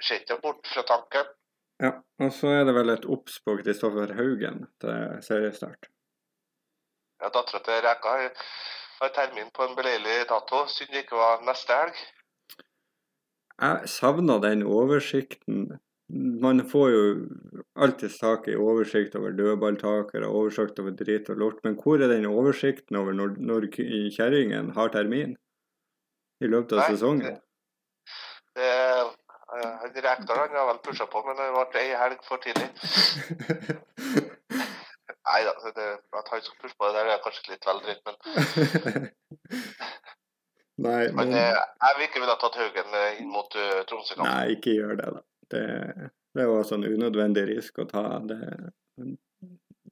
ser 0.00 0.22
ikke 0.22 0.38
bort 0.44 0.70
fra 0.70 0.84
tanken. 0.86 1.32
Ja, 1.82 1.96
og 2.22 2.32
så 2.36 2.52
er 2.52 2.62
det 2.68 2.76
vel 2.76 2.92
et 2.92 3.08
obs 3.08 3.40
på 3.42 3.56
Kristoffer 3.62 4.14
Haugen 4.18 4.62
til 4.82 5.18
seriestart. 5.26 5.90
Ja, 7.20 7.28
Dattera 7.34 7.60
til 7.64 7.82
Reka 7.84 8.14
har 9.00 9.12
termin 9.16 9.50
på 9.56 9.66
en 9.66 9.76
beleilig 9.76 10.28
dato. 10.30 10.66
Synd 10.68 10.92
det 10.94 11.04
ikke 11.04 11.18
var 11.18 11.42
neste 11.44 11.76
helg. 11.76 12.02
Jeg 13.60 13.88
savna 13.92 14.38
den 14.40 14.62
oversikten. 14.62 15.80
Man 16.12 16.62
får 16.68 16.90
jo 16.90 17.02
alltid 17.78 18.14
tak 18.18 18.48
i 18.48 18.56
oversikt 18.56 19.14
over 19.18 19.34
dødballtakere, 19.38 20.26
oversikt 20.26 20.80
over 20.82 20.96
drit 20.98 21.30
og 21.30 21.38
lort, 21.42 21.60
men 21.64 21.76
hvor 21.78 22.02
er 22.02 22.10
den 22.10 22.26
oversikten 22.26 22.98
over 22.98 23.14
når, 23.16 23.36
når 23.38 23.68
kjerringen 24.16 24.72
har 24.78 24.92
termin? 24.94 25.36
I 26.40 26.48
løpet 26.48 26.72
av 26.72 26.80
Nei, 26.80 26.88
sesongen? 26.94 27.38
Det, 28.56 28.64
det, 28.64 28.68
han 29.52 29.96
Rekdal 30.06 30.38
han 30.40 30.56
har 30.56 30.68
vel 30.70 30.82
pusha 30.86 31.06
på, 31.10 31.22
men 31.26 31.36
det 31.36 31.48
ble 31.52 31.82
ei 31.82 31.96
helg 32.00 32.22
for 32.26 32.40
tidlig. 32.42 32.70
Nei 35.30 35.40
da, 35.46 35.52
at 35.52 36.30
han 36.32 36.42
skal 36.42 36.56
pushe 36.62 36.76
på 36.78 36.88
det 36.88 36.94
der 36.96 37.12
er 37.12 37.24
kanskje 37.24 37.52
litt 37.52 37.66
vel 37.68 37.82
dritt, 37.84 38.02
men 38.08 38.14
Nei, 40.80 41.10
Men 41.12 41.28
men, 41.28 41.34
eh, 41.36 41.52
jeg 41.52 41.96
vil 41.96 42.06
ikke 42.06 42.20
ville 42.22 42.34
tatt 42.40 42.54
Haugen 42.56 42.94
eh, 42.96 43.18
inn 43.20 43.28
mot 43.28 43.52
uh, 43.52 43.82
Tromsø-kampen. 43.88 44.30
nei, 44.32 44.54
ikke 44.56 44.72
gjør 44.78 44.94
det, 44.96 45.08
da. 45.18 45.20
Det, 45.50 45.64
det 46.34 46.42
er 46.42 46.48
jo 46.48 46.60
også 46.60 46.78
en 46.78 46.86
unødvendig 46.86 47.46
risk 47.50 47.82
å 47.82 47.88
ta. 47.90 48.04
Det, 48.26 48.38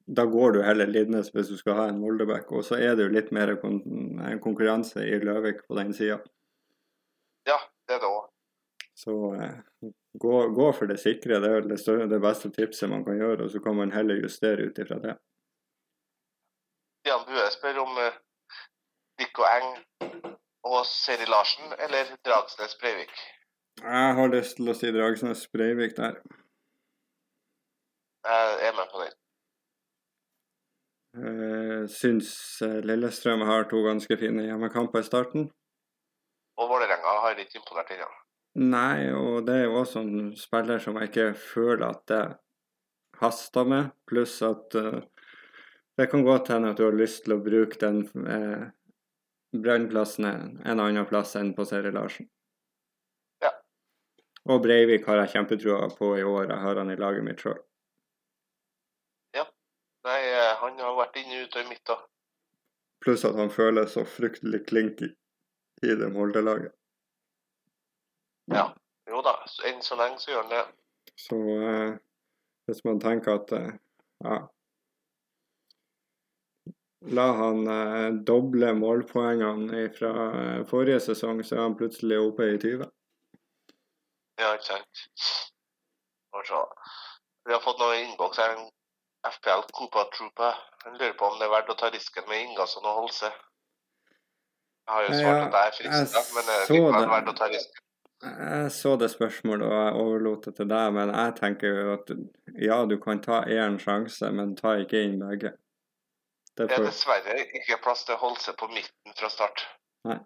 da 0.09 0.25
går 0.25 0.51
du 0.55 0.61
heller 0.65 0.89
Lidnes 0.89 1.29
hvis 1.33 1.51
du 1.51 1.57
skal 1.59 1.77
ha 1.77 1.87
en 1.89 1.99
Moldeback. 2.01 2.51
Og 2.55 2.65
så 2.65 2.79
er 2.79 2.95
det 2.97 3.07
jo 3.07 3.13
litt 3.13 3.31
mer 3.35 3.53
kon 3.61 3.81
en 4.25 4.41
konkurranse 4.43 5.05
i 5.05 5.19
Løvik 5.21 5.65
på 5.67 5.77
den 5.77 5.93
sida. 5.93 6.19
Ja, 7.49 7.59
det 7.87 7.99
er 7.99 8.03
det 8.03 8.09
òg. 8.09 8.29
Så 8.99 9.15
eh, 9.35 9.91
gå, 10.19 10.35
gå 10.57 10.71
for 10.75 10.89
det 10.89 10.99
sikre. 10.99 11.39
Det 11.43 11.51
er 11.55 11.67
det, 11.69 11.79
større, 11.79 12.09
det 12.11 12.19
beste 12.23 12.51
tipset 12.55 12.91
man 12.91 13.05
kan 13.05 13.19
gjøre. 13.19 13.45
Og 13.45 13.53
så 13.53 13.61
kan 13.63 13.77
man 13.77 13.93
heller 13.95 14.19
justere 14.19 14.67
ut 14.67 14.81
ifra 14.81 14.99
det. 15.03 15.15
Jan 17.07 17.23
Bue 17.27 17.45
spør 17.53 17.79
om 17.85 17.95
uh, 17.95 18.17
Dikko 19.21 19.45
Eng 19.47 19.69
og 20.67 20.81
Seri 20.85 21.29
Larsen 21.29 21.71
eller 21.79 22.11
Dragsnes 22.27 22.75
Breivik. 22.81 23.13
Jeg 23.79 24.15
har 24.15 24.31
lyst 24.33 24.57
til 24.59 24.69
å 24.69 24.75
si 24.75 24.91
Dragsnes 24.91 25.45
Breivik 25.53 25.95
der. 25.97 26.19
Jeg 28.27 28.67
er 28.67 28.73
med 28.75 28.89
på 28.91 29.03
den. 29.03 29.15
Eh, 31.19 31.85
syns 31.89 32.31
eh, 32.61 32.81
Lillestrøm 32.85 33.41
har 33.47 33.69
to 33.71 33.81
ganske 33.85 34.17
fine 34.19 34.43
hjemmekamper 34.45 35.01
i 35.01 35.07
starten. 35.07 35.47
Og 36.59 36.69
Vålerenga 36.69 37.15
har 37.23 37.39
ikke 37.39 37.61
imponert 37.61 37.93
ennå. 37.95 38.09
Nei, 38.59 39.09
og 39.15 39.45
det 39.47 39.55
er 39.55 39.65
jo 39.69 39.79
også 39.79 40.03
en 40.03 40.33
spiller 40.37 40.81
som 40.83 40.99
jeg 40.99 41.09
ikke 41.09 41.29
føler 41.39 41.85
at 41.87 42.03
det 42.11 42.23
haster 43.21 43.69
med. 43.69 43.93
Pluss 44.09 44.41
at 44.43 44.75
uh, 44.75 44.99
det 45.97 46.09
kan 46.11 46.25
godt 46.27 46.51
hende 46.51 46.73
at 46.73 46.81
du 46.81 46.83
har 46.87 46.97
lyst 46.97 47.23
til 47.23 47.37
å 47.37 47.43
bruke 47.45 47.79
den 47.79 48.03
uh, 48.25 48.67
brannplassen 49.55 50.27
en 50.27 50.83
annen 50.83 51.07
plass 51.07 51.37
enn 51.39 51.53
på 51.55 51.65
Seri 51.69 51.93
Larsen. 51.95 52.27
Ja. 54.49 54.55
Og 54.55 54.63
Breivik 54.65 55.05
har 55.05 55.21
jeg 55.21 55.35
kjempetroa 55.35 55.91
på 55.93 56.15
i 56.17 56.23
år. 56.25 56.49
Jeg 56.49 56.61
har 56.65 56.81
han 56.81 56.89
i 56.89 56.97
laget 56.97 57.25
mitt 57.25 57.43
sjøl. 57.45 57.59
Nei, 60.07 60.19
eh, 60.31 60.53
han 60.61 60.79
har 60.79 60.95
vært 60.97 61.17
inne 61.19 61.43
ute 61.43 61.61
i 61.61 61.67
mitt. 61.67 61.89
Pluss 63.03 63.25
at 63.27 63.37
han 63.39 63.51
føles 63.51 63.93
så 63.95 64.05
fryktelig 64.07 64.61
klink 64.69 65.01
i, 65.03 65.09
i 65.83 65.95
det 65.99 66.11
Molde-laget. 66.13 66.73
Ja. 68.53 68.69
Jo 69.09 69.23
da, 69.25 69.35
enn 69.67 69.81
så 69.85 69.97
lenge 69.99 70.21
så 70.21 70.31
gjør 70.31 70.45
han 70.45 70.53
det. 70.53 70.63
Så 71.19 71.37
eh, 71.57 71.91
hvis 72.69 72.81
man 72.87 73.01
tenker 73.03 73.41
at 73.41 73.51
eh, 73.57 73.75
ja 74.23 74.39
La 77.15 77.25
han 77.31 77.61
eh, 77.71 78.09
doble 78.27 78.73
målpoengene 78.75 79.85
fra 79.95 80.11
eh, 80.27 80.65
forrige 80.67 80.99
sesong, 81.07 81.39
så 81.47 81.55
er 81.55 81.61
han 81.63 81.77
plutselig 81.79 82.19
oppe 82.19 82.49
i 82.51 82.57
20. 82.59 82.89
Ja, 84.39 84.53
ikke 84.55 84.65
sant. 84.69 85.03
Og 86.37 86.45
så, 86.47 86.61
vi 87.47 87.53
har 87.55 87.61
fått 87.63 87.79
noe 87.81 87.97
i 87.97 88.03
innboks 88.05 88.39
her. 88.39 88.55
FPL 89.27 89.65
Copa 89.75 90.05
Troopa. 90.13 90.53
Han 90.85 90.95
lurer 90.95 91.15
på 91.19 91.27
om 91.27 91.39
det 91.41 91.47
er 91.49 91.53
verdt 91.57 91.71
å 91.73 91.77
ta 91.81 91.89
risken 91.91 92.23
med 92.29 92.45
Ingasson 92.45 92.85
og 92.87 93.01
Holse. 93.01 93.31
Jeg 94.87 94.95
har 94.95 95.03
jo 95.05 95.09
Ja, 95.13 95.19
svart 95.19 95.41
at 95.43 95.51
det 95.51 95.61
er 95.65 95.75
fristende, 95.77 96.21
jeg 96.23 96.35
men 96.37 96.45
det 96.47 96.55
er 96.55 96.69
likevel 96.71 97.03
det. 97.03 97.09
verdt 97.15 97.31
å 97.33 97.37
ta 97.41 97.49
risken. 97.51 97.83
Jeg 98.19 98.71
så 98.75 98.93
det 98.99 99.09
spørsmålet 99.13 99.65
og 99.67 99.73
jeg 99.75 99.99
overlot 100.03 100.45
det 100.47 100.53
til 100.57 100.67
deg, 100.71 100.87
men 100.95 101.11
jeg 101.15 101.35
tenker 101.37 101.67
jo 101.81 101.91
at 101.93 102.09
ja, 102.67 102.79
du 102.85 102.95
kan 103.03 103.21
ta 103.23 103.41
én 103.47 103.77
sjanse, 103.79 104.31
men 104.35 104.55
ta 104.59 104.73
ikke 104.81 105.03
inn 105.07 105.19
begge. 105.21 105.53
Det 106.57 106.67
Det 106.67 106.79
er 106.79 106.83
dessverre 106.89 107.35
ikke 107.59 107.77
plass 107.83 108.03
til 108.07 108.15
å 108.17 108.23
holde 108.23 108.41
seg 108.43 108.57
på 108.59 108.67
midten 108.73 109.15
fra 109.15 109.29
start. 109.31 109.63
Nei. 110.09 110.17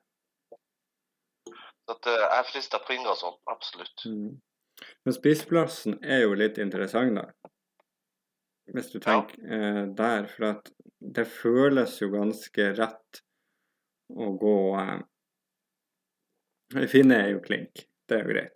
Så 1.85 1.95
at, 1.97 2.07
eh, 2.07 2.19
jeg 2.21 2.39
er 2.39 2.49
frista 2.51 2.79
på 2.79 2.93
Ingasson, 2.95 3.37
absolutt. 3.51 4.05
mm. 4.05 4.41
Men 5.05 5.13
spiseplassen 5.15 5.99
er 6.03 6.23
jo 6.23 6.33
litt 6.35 6.57
interessant, 6.57 7.15
da. 7.15 7.49
Hvis 8.73 8.91
du 8.93 8.99
Ja. 8.99 9.21
tenker 9.21 9.43
eh, 9.43 9.85
der, 9.95 10.27
for 10.31 10.45
at 10.53 10.71
det 10.99 11.27
føles 11.27 11.97
jo 12.01 12.07
ganske 12.13 12.69
rett 12.77 13.21
å 14.09 14.29
gå 14.39 14.55
eh, 14.79 15.01
Finne 16.89 17.19
er 17.21 17.27
jo 17.35 17.39
klink, 17.43 17.83
det 18.09 18.15
er 18.17 18.23
jo 18.23 18.29
greit. 18.33 18.55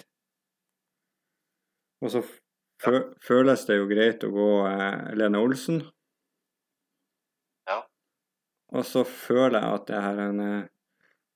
Og 2.02 2.10
så 2.13 2.22
fø 2.82 3.02
føles 3.22 3.66
det 3.68 3.78
jo 3.78 3.86
greit 3.90 4.24
å 4.26 4.32
gå 4.34 4.48
eh, 4.72 5.12
Lene 5.20 5.38
Olsen. 5.44 5.84
Ja. 7.70 7.84
Og 8.74 8.86
så 8.90 9.04
føler 9.06 9.60
jeg 9.62 9.74
at 9.82 9.86
det 9.92 10.02
her 10.02 10.24
en 10.30 10.40
eh, 10.48 10.68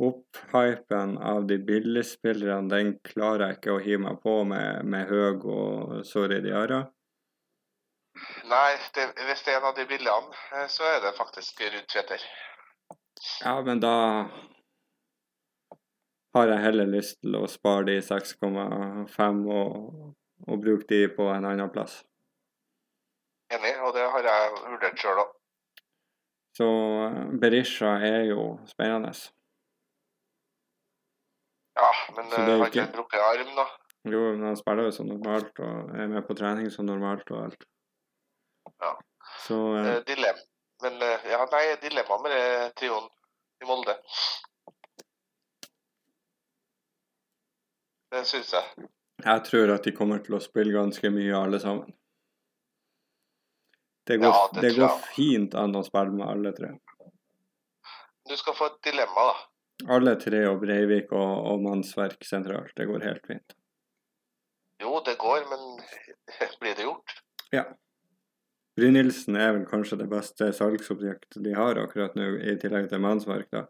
opphypen 0.07 1.17
av 1.17 1.45
de 1.49 1.57
billigspillerne, 1.65 2.69
den 2.71 2.95
klarer 3.05 3.47
jeg 3.47 3.59
ikke 3.59 3.75
å 3.75 3.81
hive 3.83 4.03
meg 4.05 4.21
på 4.23 4.35
med, 4.47 4.85
med 4.85 5.09
Høg 5.11 5.45
og 5.45 6.01
Sori 6.07 6.41
Diara. 6.43 6.83
Nei, 8.51 8.71
det, 8.95 9.07
hvis 9.27 9.43
det 9.45 9.53
er 9.53 9.59
en 9.61 9.67
av 9.69 9.75
de 9.77 9.85
billigene, 9.89 10.39
eh, 10.57 10.67
så 10.69 10.85
er 10.89 11.03
det 11.05 11.13
faktisk 11.17 11.61
Ruud 11.63 11.87
Tveter. 11.89 12.23
Ja, 13.43 13.55
men 13.65 13.81
da 13.81 13.95
har 16.35 16.47
jeg 16.47 16.63
heller 16.65 16.89
lyst 16.89 17.19
til 17.21 17.35
å 17.37 17.47
spare 17.51 17.87
de 17.89 17.97
6,5 18.03 19.43
og, 19.51 19.75
og 20.47 20.63
bruke 20.63 20.87
de 20.89 21.05
på 21.15 21.27
en 21.31 21.47
annen 21.47 21.71
plass. 21.73 22.01
Enig, 23.51 23.75
og 23.83 23.93
det 23.95 24.07
har 24.13 24.27
jeg 24.27 24.51
vurdert 24.63 25.01
sjøl 25.01 25.21
òg. 25.25 25.37
Så 26.57 26.67
eh, 27.07 27.21
Berisha 27.39 27.95
er 28.07 28.25
jo 28.31 28.55
spennende. 28.69 29.13
Ja, 31.81 31.91
men 32.15 32.25
er 32.31 32.57
har 32.61 32.67
ikke- 32.69 32.83
en 32.87 32.91
brukket 32.95 33.23
arm, 33.27 33.55
da. 33.57 33.65
Jo, 34.11 34.19
men 34.35 34.43
han 34.47 34.57
spiller 34.57 34.83
jo 34.87 34.91
som 34.95 35.07
normalt 35.09 35.59
og 35.59 35.91
er 35.97 36.07
med 36.09 36.25
på 36.27 36.35
trening 36.37 36.69
som 36.73 36.85
normalt 36.85 37.29
og 37.31 37.43
alt. 37.45 37.65
Ja. 38.81 38.93
Så 39.45 39.57
eh, 39.79 39.95
Eh, 39.95 40.03
Dilem. 40.07 40.39
Men 40.81 40.93
eh, 41.05 41.25
ja, 41.29 41.43
nei, 41.51 41.75
dilemma 41.81 42.17
med 42.23 42.31
det 42.33 42.75
trioen 42.79 43.05
i 43.61 43.65
Molde. 43.69 43.93
Det 48.11 48.25
syns 48.27 48.51
jeg. 48.53 48.87
jeg 49.23 49.43
tror 49.47 49.73
at 49.75 49.83
de 49.87 49.91
kommer 49.95 50.19
til 50.25 50.35
å 50.35 50.41
spille 50.43 50.73
ganske 50.75 51.11
mye 51.13 51.37
alle 51.37 51.59
sammen. 51.63 51.93
Det 54.09 54.17
går, 54.19 54.33
Ja, 54.33 54.47
det 54.55 54.61
det 54.65 54.71
går 54.79 54.97
fint 55.15 55.53
an 55.55 55.75
å 55.77 55.83
spille 55.85 56.11
med 56.11 56.27
alle 56.27 56.51
tre. 56.57 56.71
Du 58.27 58.35
skal 58.37 58.53
få 58.57 58.65
et 58.71 58.81
dilemma, 58.89 59.27
da. 59.29 59.35
Alle 59.89 60.15
tre 60.19 60.43
og 60.49 60.59
Breivik 60.61 61.11
og, 61.15 61.31
og 61.51 61.63
mannsverk 61.65 62.23
sentralt. 62.27 62.73
Det 62.77 62.87
går 62.89 63.05
helt 63.07 63.27
fint. 63.27 63.55
Jo, 64.81 64.97
det 65.05 65.17
går, 65.21 65.45
men 65.49 65.63
blir 66.61 66.75
det 66.77 66.87
gjort? 66.87 67.15
Ja. 67.53 67.65
Brynildsen 68.77 69.35
er 69.35 69.53
vel 69.57 69.65
kanskje 69.67 69.99
det 69.99 70.07
beste 70.11 70.47
salgsobjektet 70.55 71.41
de 71.43 71.53
har 71.57 71.79
akkurat 71.81 72.15
nå, 72.15 72.29
i 72.39 72.55
tillegg 72.61 72.87
til 72.89 73.03
mannsverk. 73.03 73.49
da. 73.51 73.65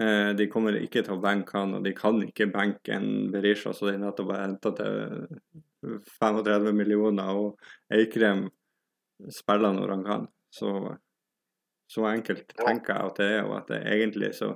Eh, 0.00 0.30
de 0.36 0.48
kommer 0.50 0.76
ikke 0.78 1.04
til 1.06 1.16
å 1.16 1.22
benke 1.22 1.56
han, 1.56 1.76
og 1.78 1.86
de 1.86 1.94
kan 1.96 2.18
ikke 2.22 2.50
benke 2.52 2.96
en 2.96 3.30
Berisha, 3.32 3.72
så 3.72 3.92
de 3.92 3.98
nettopp 4.02 4.32
har 4.34 4.44
henta 4.44 4.74
til 4.74 5.26
35 6.18 6.74
millioner. 6.76 7.30
Og 7.34 7.94
Eikrem 7.94 8.48
spiller 9.32 9.74
når 9.76 9.96
han 9.96 10.06
kan. 10.06 10.30
Så, 10.54 10.70
så 11.90 12.08
enkelt 12.10 12.54
tenker 12.58 12.94
jeg 12.94 13.10
at 13.10 13.20
det 13.22 13.30
er, 13.38 13.44
og 13.48 13.58
at 13.62 13.70
det 13.72 13.82
egentlig 13.96 14.34
så 14.38 14.54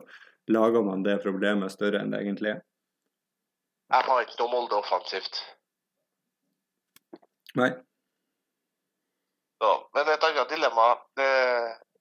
lager 0.48 0.82
man 0.82 1.04
det 1.06 1.18
problemet 1.22 1.72
større 1.72 2.02
enn 2.02 2.12
det 2.12 2.22
egentlig 2.24 2.54
er. 2.56 2.62
Jeg 3.88 4.04
har 4.04 4.24
ikke 4.24 4.36
noe 4.42 4.52
Molde 4.52 4.76
offensivt. 4.76 5.40
Nei. 7.56 7.70
Så, 9.58 9.70
men 9.96 10.10
et 10.12 10.26
annet 10.28 10.52
dilemma 10.52 10.88
det 11.18 11.30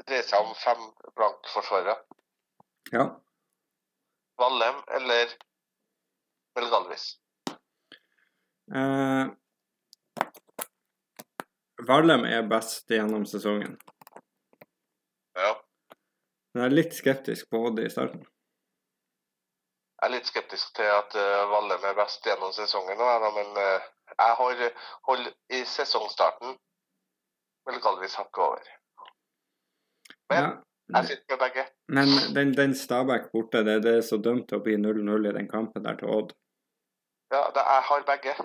dreier 0.04 0.28
seg 0.28 0.44
om 0.44 0.54
fem 0.60 0.84
blank-forsvarere. 1.16 1.96
Ja. 2.92 3.08
Vallem 4.38 4.84
eller 5.00 5.34
Belgalvis? 6.56 7.10
Eh, 8.76 9.34
Vallem 11.88 12.26
er 12.26 12.48
best 12.50 12.92
gjennom 12.92 13.26
sesongen. 13.30 13.78
Ja. 15.38 15.54
Men 16.52 16.64
jeg 16.64 16.70
er 16.70 16.76
litt 16.76 16.96
skeptisk 16.98 17.50
på 17.54 17.68
Odd 17.70 17.80
i 17.80 17.90
starten. 17.90 18.26
Jeg 19.98 20.08
er 20.08 20.14
litt 20.14 20.30
skeptisk 20.30 20.76
til 20.78 20.86
at 20.94 21.16
uh, 21.18 21.48
Vallem 21.52 21.86
er 21.90 21.96
best 21.98 22.26
gjennom 22.28 22.52
sesongen, 22.54 23.00
nå, 23.00 23.32
men 23.34 23.56
eh, 23.58 23.86
jeg 24.14 24.36
har 24.40 24.74
hold 25.10 25.30
i 25.58 25.64
sesongstarten 25.66 26.54
Melgalvis 27.68 28.16
hakket 28.20 28.44
over. 28.46 28.68
Men 30.30 30.38
Ja, 30.44 30.52
jeg 31.00 31.10
sitter 31.10 31.34
med 31.34 31.42
begge. 31.42 31.64
men 31.98 32.14
den, 32.36 32.54
den 32.56 32.76
Stabæk 32.76 33.32
borte, 33.34 33.64
det, 33.68 33.80
det 33.84 33.96
er 33.98 34.06
så 34.06 34.18
dømt 34.24 34.46
til 34.50 34.60
å 34.60 34.64
bli 34.64 34.78
0-0 34.80 35.28
i 35.32 35.34
den 35.40 35.50
kampen 35.52 35.84
der 35.84 35.98
til 36.00 36.14
Odd. 36.14 36.32
Ja, 37.34 37.42
det, 37.56 37.64
jeg 37.74 37.84
har 37.90 38.06
begge. 38.08 38.36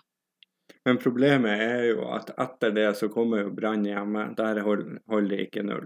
Men 0.88 0.98
problemet 0.98 1.60
er 1.60 1.82
jo 1.92 2.08
at 2.10 2.32
etter 2.40 2.72
det 2.74 2.88
så 2.98 3.10
kommer 3.12 3.44
jo 3.44 3.52
Brann 3.54 3.84
hjemme. 3.86 4.30
Der 4.38 4.62
hold- 4.64 4.96
holder 5.12 5.36
de 5.36 5.44
ikke 5.44 5.62
null. 5.62 5.84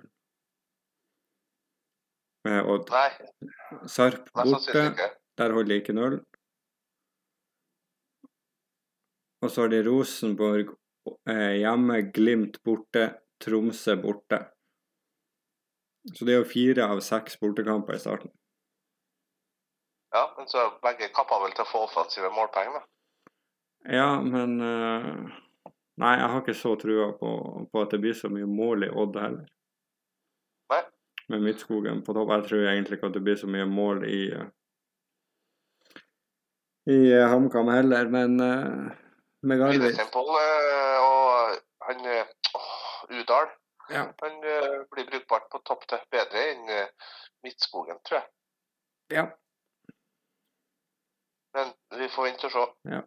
Med 2.44 2.68
Odd. 2.68 2.90
Nei, 2.92 3.11
Sarp 3.88 4.28
borte, 4.37 5.11
der 5.38 5.54
holder 5.57 5.72
de 5.72 5.80
ikke 5.80 5.96
null. 5.96 6.18
Og 9.44 9.52
så 9.52 9.64
har 9.64 9.72
de 9.72 9.83
Rosenborg 9.85 10.74
eh, 11.28 11.61
hjemme, 11.61 12.00
Glimt 12.16 12.61
borte, 12.64 13.11
Tromsø 13.44 13.96
borte. 14.00 14.40
Så 16.12 16.24
det 16.24 16.35
er 16.35 16.42
jo 16.42 16.48
fire 16.48 16.88
av 16.92 17.00
seks 17.04 17.38
bortekamper 17.40 17.96
i 17.96 18.02
starten. 18.02 18.33
Ja, 20.14 20.26
men 20.37 20.48
så 20.48 20.61
er 20.61 20.76
begge 20.85 21.09
kapable 21.16 21.50
til 21.57 21.64
å 21.64 21.70
få 21.70 21.87
offensive 21.88 22.28
målpoeng, 22.33 22.76
da. 22.76 22.85
Ja, 23.90 24.11
men 24.24 24.61
eh, 24.64 25.40
Nei, 26.00 26.16
jeg 26.18 26.30
har 26.30 26.40
ikke 26.40 26.57
så 26.59 26.72
trua 26.80 27.12
på, 27.18 27.28
på 27.70 27.83
at 27.85 27.92
det 27.94 28.00
blir 28.02 28.16
så 28.18 28.26
mye 28.33 28.48
mål 28.50 28.88
i 28.88 28.90
Odd 28.90 29.18
heller. 29.20 29.44
Med 31.28 31.40
Midtskogen 31.40 32.02
på 32.04 32.12
topp. 32.12 32.30
Jeg 32.30 32.48
tror 32.48 32.66
egentlig 32.68 32.98
ikke 32.98 33.08
at 33.08 33.16
det 33.16 33.24
blir 33.24 33.38
så 33.40 33.48
mye 33.48 33.66
mål 33.68 34.04
i 34.08 34.20
i 36.84 36.98
eh, 37.16 37.28
HamKam 37.32 37.70
heller, 37.72 38.08
men 38.12 38.40
uh, 38.40 38.90
med 39.48 39.58
Garvik 39.58 40.00
eh, 40.00 40.98
og 41.00 41.54
han 41.88 42.02
Udal 43.08 43.48
Ja. 43.90 44.02
han 44.22 44.37
blir 44.90 45.04
brukbart 45.10 45.48
på 45.52 45.58
topp 45.68 45.82
til 45.88 46.00
bedre 46.12 46.44
enn 46.52 46.70
Midtskogen, 47.44 47.98
tror 48.08 48.16
jeg. 48.16 48.28
Ja. 49.12 49.24
Men 51.52 51.72
vi 52.00 52.08
får 52.14 52.24
vente 52.24 52.48
og 52.48 52.54
se. 52.54 52.64
Ja. 52.94 53.02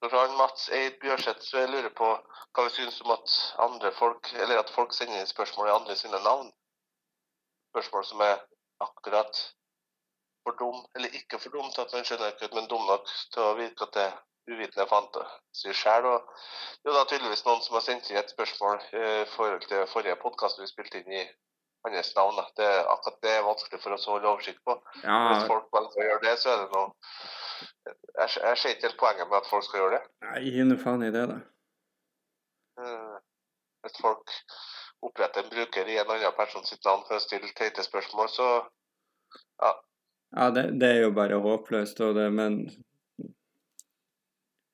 Så 0.00 0.08
har 0.12 0.36
Mats 0.38 0.68
Eid 0.68 1.00
Bjørseth, 1.02 1.42
så 1.42 1.58
jeg 1.64 1.70
lurer 1.72 1.90
på 2.00 2.08
hva 2.54 2.64
vi 2.64 2.70
syns 2.70 3.00
om 3.02 3.10
at 3.16 3.32
andre 3.64 3.90
folk, 3.98 4.30
eller 4.34 4.60
at 4.60 4.70
folk 4.70 4.94
sender 4.94 5.18
inn 5.18 5.30
spørsmål 5.30 5.68
i 5.68 5.74
andre 5.74 5.96
sine 5.98 6.20
navn. 6.22 6.52
Spørsmål 7.72 8.04
som 8.06 8.22
er 8.26 8.36
akkurat 8.84 9.40
for 10.46 10.54
dum, 10.60 10.78
eller 10.96 11.18
ikke 11.18 11.40
for 11.42 11.56
dum 11.56 11.72
til 11.74 11.82
at 11.82 11.96
man 11.96 12.06
skjønner 12.06 12.30
ikke, 12.32 12.50
men 12.54 12.70
dum 12.70 12.86
nok 12.86 13.10
til 13.34 13.42
å 13.42 13.56
virke 13.58 13.88
at 13.88 13.96
det 13.96 14.04
er 14.06 14.16
uvitende 14.54 14.86
fantasi 14.88 15.74
sjøl. 15.80 16.06
Og 16.12 16.30
det 16.84 16.92
er 16.92 16.96
da 17.00 17.04
tydeligvis 17.10 17.44
noen 17.48 17.66
som 17.66 17.76
har 17.76 17.84
sendt 17.88 18.08
inn 18.10 18.20
et 18.22 18.32
spørsmål 18.32 18.78
eh, 18.92 19.20
i 19.24 19.28
forhold 19.34 19.66
til 19.66 19.84
forrige 19.90 20.16
podkast 20.22 20.62
vi 20.62 20.70
spilte 20.70 21.02
inn 21.02 21.18
i 21.20 21.26
hans 21.88 22.14
navn. 22.16 22.38
Det, 22.56 22.70
akkurat 22.94 23.20
det 23.26 23.34
er 23.34 23.46
vanskelig 23.46 23.82
for 23.82 23.98
oss 23.98 24.06
å 24.08 24.14
holde 24.14 24.30
oversikt 24.30 24.62
på. 24.66 24.78
Hvis 25.02 25.46
folk 25.50 25.68
velger 25.74 26.02
å 26.02 26.08
gjøre 26.12 26.24
det, 26.28 26.38
så 26.38 26.54
er 26.54 26.62
det 26.62 26.70
noe 26.72 26.90
Jeg, 27.86 28.28
jeg 28.42 28.56
ser 28.58 28.74
ikke 28.74 28.88
helt 28.88 29.00
poenget 29.00 29.30
med 29.30 29.38
at 29.40 29.50
folk 29.50 29.64
skal 29.66 29.82
gjøre 29.82 29.98
det. 29.98 30.02
Nei, 30.26 30.42
gi 30.46 30.66
nå 30.66 30.76
faen 30.80 31.04
i 31.06 31.12
det, 31.14 31.24
da. 31.30 31.38
Eh, 32.82 33.16
Hvis 33.86 34.00
folk 34.02 34.34
oppretter 35.06 35.44
en 35.44 35.52
bruker 35.52 35.86
i 35.88 35.98
en 36.00 36.10
annen 36.10 36.34
person 36.36 36.66
sitt 36.66 36.84
navn 36.86 37.04
for 37.06 37.18
å 37.18 37.22
stille 37.22 37.50
teite 37.56 37.84
spørsmål, 37.86 38.30
så 38.34 38.48
Ja, 39.62 40.50
det, 40.52 40.64
det 40.80 40.88
er 40.92 41.02
jo 41.06 41.14
bare 41.16 41.38
håpløst, 41.40 42.00
og 42.04 42.18
det, 42.18 42.26
men 42.36 42.60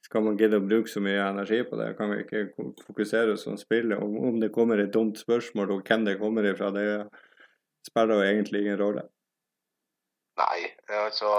skal 0.05 0.25
man 0.27 0.37
gidde 0.38 0.59
å 0.59 0.64
bruke 0.64 0.90
så 0.90 1.01
mye 1.03 1.23
energi 1.29 1.61
på 1.66 1.79
det? 1.79 1.92
Kan 1.99 2.11
vi 2.12 2.25
ikke 2.25 2.42
fokusere 2.87 3.37
oss 3.37 3.47
på 3.49 3.55
spillet? 3.61 3.99
Om, 3.99 4.16
om 4.29 4.40
det 4.42 4.53
kommer 4.55 4.83
et 4.83 4.92
dumt 4.94 5.18
spørsmål, 5.18 5.77
og 5.77 5.87
hvem 5.88 6.05
det 6.09 6.18
kommer 6.20 6.47
ifra, 6.49 6.73
det 6.75 6.87
spiller 7.87 8.20
jo 8.20 8.27
egentlig 8.33 8.64
ingen 8.64 8.81
rolle. 8.81 9.07
Nei. 10.38 10.61
altså 10.90 11.31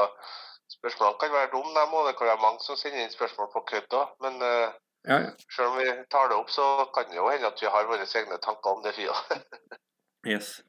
Spørsmålene 0.86 1.20
kan 1.22 1.32
være 1.34 1.52
dumme, 1.54 1.72
dem, 1.74 1.94
òg. 1.98 2.08
det 2.08 2.18
kan 2.18 2.28
være 2.30 2.44
mange 2.46 2.62
som 2.62 2.78
sender 2.78 3.02
inn 3.02 3.14
spørsmål 3.14 3.48
på 3.54 3.62
kødd 3.72 3.96
òg. 3.98 4.12
Men 4.22 4.38
uh, 4.46 4.70
Ja, 5.08 5.18
ja. 5.26 5.32
Selv 5.56 5.68
om 5.68 5.78
vi 5.78 5.86
tar 6.14 6.30
det 6.30 6.38
opp, 6.38 6.50
så 6.50 6.64
kan 6.94 7.10
det 7.10 7.18
jo 7.18 7.30
hende 7.30 7.48
at 7.48 7.62
vi 7.62 7.68
har 7.70 7.86
våre 7.90 8.06
egne 8.20 8.38
tanker 8.42 8.70
om 8.70 8.84
det 8.86 8.96
fia. 9.00 9.18
Yes. 10.26 10.64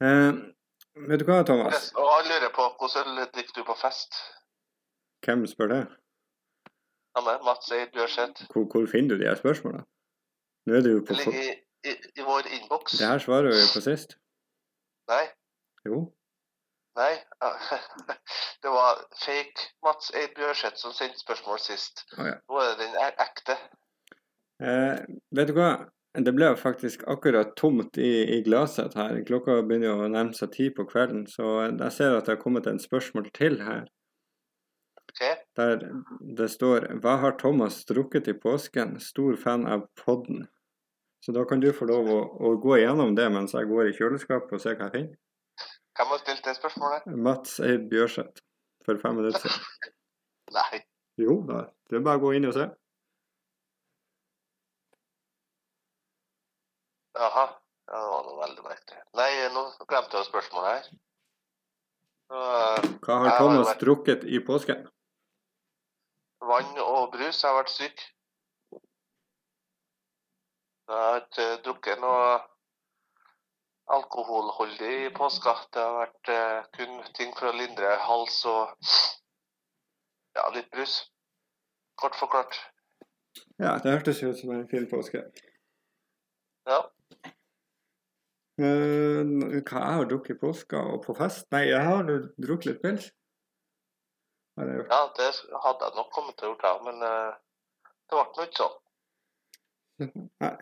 Uh, 0.00 0.32
vet 1.08 1.20
du 1.20 1.26
hva, 1.28 1.42
Thomas? 1.44 1.90
og 2.00 2.06
han 2.08 2.30
lurer 2.30 2.48
på 2.56 2.64
hvordan 2.80 3.10
øl 3.12 3.26
drikker 3.34 3.58
du 3.58 3.66
på 3.68 3.74
fest? 3.76 4.16
Hvem 5.26 5.44
spør 5.46 5.68
det? 5.68 5.80
Ja, 7.12 7.20
men 7.26 7.44
Mats 7.44 7.68
Eid 7.76 7.98
sett. 8.08 8.40
Hvor, 8.52 8.64
hvor 8.72 8.86
finner 8.88 9.12
du 9.12 9.20
de 9.20 9.28
her 9.28 9.36
spørsmålene? 9.36 9.84
Nå 10.66 10.78
er 10.78 10.80
det 10.80 10.94
jo 10.94 11.04
på 11.04 11.12
Det 11.12 11.26
ligger 11.26 11.42
i, 11.42 11.52
i, 11.90 11.94
i 12.20 12.24
vår 12.24 12.48
innboks. 12.56 12.96
Det 12.96 13.06
her 13.06 13.20
svarer 13.20 13.52
vi 13.52 13.68
på 13.74 13.84
sist. 13.84 14.16
Nei. 15.12 15.24
Jo. 15.84 16.00
Nei. 16.96 17.12
Det 18.62 18.70
var 18.70 19.00
fake 19.24 19.64
Mats 19.82 20.12
Eid 20.14 20.36
Bjørseth 20.36 20.78
som 20.78 20.92
sendte 20.94 21.18
spørsmål 21.18 21.58
sist. 21.58 22.04
Oh, 22.18 22.26
ja. 22.28 22.36
Nå 22.46 22.60
er 22.62 22.68
det 22.70 22.84
den 22.84 23.00
er 23.02 23.16
ekte. 23.24 23.56
Eh, 24.62 25.00
vet 25.34 25.50
du 25.50 25.56
hva? 25.56 25.72
Det 26.12 26.34
ble 26.36 26.50
faktisk 26.60 27.02
akkurat 27.10 27.54
tomt 27.56 27.98
i, 27.98 28.12
i 28.36 28.42
glasset 28.46 28.94
her. 28.94 29.16
Klokka 29.26 29.62
begynner 29.64 29.88
jo 29.88 30.04
å 30.04 30.10
nærme 30.12 30.36
seg 30.36 30.52
ti 30.54 30.68
på 30.76 30.84
kvelden, 30.86 31.24
så 31.26 31.64
jeg 31.64 31.90
ser 31.96 32.14
at 32.14 32.28
det 32.28 32.36
har 32.36 32.42
kommet 32.42 32.68
en 32.70 32.78
spørsmål 32.82 33.30
til 33.34 33.58
her. 33.64 33.88
Ok? 35.02 35.22
Der 35.56 35.82
det 36.38 36.50
står 36.52 36.86
'Hva 37.00 37.16
har 37.24 37.34
Thomas 37.40 37.82
drukket 37.88 38.28
i 38.28 38.36
påsken? 38.44 39.00
Stor 39.00 39.36
fan 39.36 39.66
av 39.66 39.88
podden'. 40.04 40.46
Så 41.24 41.32
da 41.32 41.44
kan 41.44 41.60
du 41.60 41.72
få 41.72 41.88
lov 41.90 42.06
å, 42.06 42.20
å 42.38 42.54
gå 42.60 42.76
igjennom 42.78 43.16
det 43.16 43.28
mens 43.32 43.56
jeg 43.56 43.66
går 43.72 43.90
i 43.90 43.96
kjøleskapet 43.98 44.52
og 44.52 44.60
ser 44.60 44.78
hva 44.78 44.90
jeg 44.90 44.96
finner. 44.96 45.18
Hvem 45.96 46.14
har 46.14 46.18
stilt 46.18 46.44
det 46.44 46.56
spørsmålet? 46.56 47.06
Mats 47.06 47.60
Eid 47.60 47.88
Bjørseth 47.90 48.51
for 48.86 48.98
fem 49.02 49.16
minutter 49.18 49.40
siden. 49.40 49.92
Nei. 50.58 50.82
Jo 51.20 51.38
da, 51.48 51.62
det 51.90 51.98
er 52.00 52.04
bare 52.06 52.20
å 52.20 52.24
gå 52.26 52.32
inn 52.38 52.48
og 52.48 52.54
se. 52.56 52.66
Jaha. 57.18 57.44
Ja, 57.92 57.98
det 58.00 58.08
var 58.08 58.22
noe 58.24 58.38
veldig 58.40 58.62
merkelig. 58.64 59.00
Nei, 59.18 59.30
nå 59.52 59.62
glemte 59.90 60.16
jeg 60.20 60.28
spørsmålet 60.30 60.70
her. 60.72 60.84
Eh, 62.32 62.86
Hva 63.04 63.16
har 63.26 63.34
Thomas 63.38 63.68
vært- 63.68 63.82
drukket 63.84 64.24
i 64.24 64.40
påsken? 64.46 64.86
vann 66.42 66.78
og 66.82 67.12
brus. 67.12 67.42
Jeg 67.42 67.48
har 67.50 67.58
vært 67.62 67.70
syk. 67.70 68.00
Jeg 70.88 70.96
har 70.96 71.20
ikke 71.20 71.44
drukket 71.64 72.00
noe 72.00 72.40
alkoholholdig 73.96 74.92
i 75.06 75.10
påska. 75.14 75.54
Det 75.72 75.84
har 75.84 75.98
vært 75.98 76.30
eh, 76.32 76.58
kun 76.76 77.00
ting 77.16 77.32
for 77.38 77.50
å 77.50 77.56
lindre 77.56 77.94
hals 78.06 78.42
og 78.48 78.72
ja, 80.36 80.48
litt 80.56 80.70
brus. 80.72 80.98
Kort 82.00 82.16
forklart. 82.16 82.56
Ja, 83.60 83.76
det 83.82 83.92
hørtes 83.92 84.22
ut 84.22 84.38
som 84.38 84.52
en 84.54 84.68
fin 84.68 84.88
påske. 84.90 85.22
Ja. 86.68 86.80
Uh, 88.60 89.24
hva 89.64 89.80
jeg 89.80 89.96
har 89.96 90.06
drukket 90.10 90.36
i 90.36 90.40
påska 90.40 90.80
og 90.92 91.02
på 91.06 91.14
fest? 91.16 91.46
Nei, 91.54 91.64
jeg 91.70 91.82
har 91.86 92.04
drukket 92.06 92.68
litt 92.68 92.82
pils. 92.84 93.08
Ja, 94.60 95.00
det 95.16 95.28
hadde 95.64 95.88
jeg 95.88 95.96
nok 95.96 96.10
kommet 96.12 96.36
til 96.38 96.50
å 96.50 96.54
gjøre, 96.54 96.72
men 96.84 97.00
uh, 97.00 97.32
det 98.12 98.18
ble 98.18 98.24
nå 98.36 98.46
ikke 98.48 98.60
sånn. 98.60 98.76
Nei. 100.44 100.54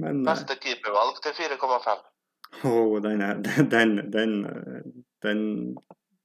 Men 0.00 0.22
eh, 0.22 0.28
Beste 0.30 0.56
keepervalg 0.62 1.18
til 1.24 1.34
4,5. 1.36 2.06
Åh, 2.64 3.00
den, 3.02 3.22
er, 3.22 3.34
den, 3.74 3.96
den, 4.10 4.34
den 5.22 5.42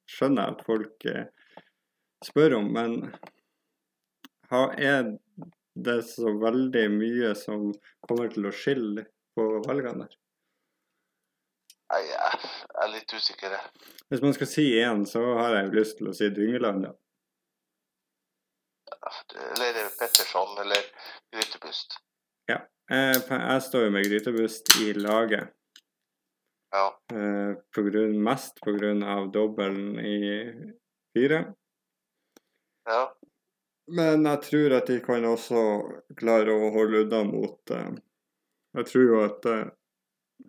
skjønner 0.09 0.47
jeg 0.49 0.55
at 0.55 0.65
folk 0.67 1.05
eh, 1.11 1.61
spør 2.25 2.57
om, 2.59 2.71
men 2.75 2.97
er 4.51 5.15
det 5.75 5.97
så 6.07 6.31
veldig 6.39 6.85
mye 6.93 7.33
som 7.37 7.71
kommer 8.07 8.29
til 8.33 8.47
å 8.47 8.53
skille 8.55 9.07
på 9.35 9.47
valgene 9.65 10.05
der? 10.05 10.19
Nei, 11.93 12.01
jeg 12.09 12.51
er 12.81 12.91
litt 12.91 13.13
usikker. 13.13 13.55
jeg. 13.55 13.89
Hvis 14.09 14.23
man 14.23 14.33
skal 14.33 14.49
si 14.49 14.65
én, 14.81 15.03
så 15.09 15.21
har 15.37 15.57
jeg 15.57 15.67
jo 15.67 15.75
lyst 15.79 15.99
til 15.99 16.09
å 16.09 16.15
si 16.17 16.29
Dyngeland, 16.33 16.87
ja. 16.87 16.93
Eller 19.35 19.85
Petterson, 19.99 20.57
eller 20.61 20.81
Grytebust. 21.33 21.99
Ja, 22.49 22.63
Jeg 22.89 23.61
står 23.65 23.87
jo 23.87 23.93
med 23.93 24.07
Grytebust 24.09 24.75
i 24.81 24.93
laget. 24.97 25.53
Ja. 26.75 26.99
Eh, 27.15 27.53
på 27.75 27.81
grunn, 27.81 28.23
mest 28.23 28.59
av 28.67 29.31
dobbelen 29.31 29.99
i 29.99 30.17
fire. 31.13 31.53
ja. 32.85 33.15
Men 33.87 34.25
jeg 34.25 34.41
tror 34.41 34.73
at 34.73 34.87
de 34.89 34.97
kan 35.05 35.25
også 35.29 35.59
klare 36.17 36.51
å 36.51 36.71
holde 36.73 37.03
unna 37.05 37.19
mot 37.27 37.71
eh, 37.71 37.91
Jeg 38.79 38.87
tror 38.89 39.03
jo 39.05 39.19
at 39.21 39.45
eh, 39.45 39.67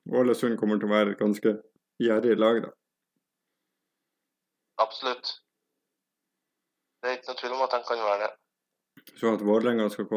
Ålesund 0.08 0.56
kommer 0.58 0.80
til 0.80 0.88
å 0.88 0.94
være 0.94 1.12
et 1.12 1.20
ganske 1.20 1.52
gjerrig 2.02 2.38
lag, 2.40 2.62
da. 2.64 2.70
Absolutt. 4.82 5.36
Det 7.02 7.10
er 7.12 7.18
ikke 7.20 7.30
noe 7.30 7.40
tvil 7.42 7.54
om 7.54 7.64
at 7.68 7.76
han 7.76 7.86
kan 7.86 8.02
være 8.08 8.24
det. 8.24 8.32
Så 9.20 9.34
at 9.36 9.44
Vålerenga 9.46 9.86
skal 9.92 10.08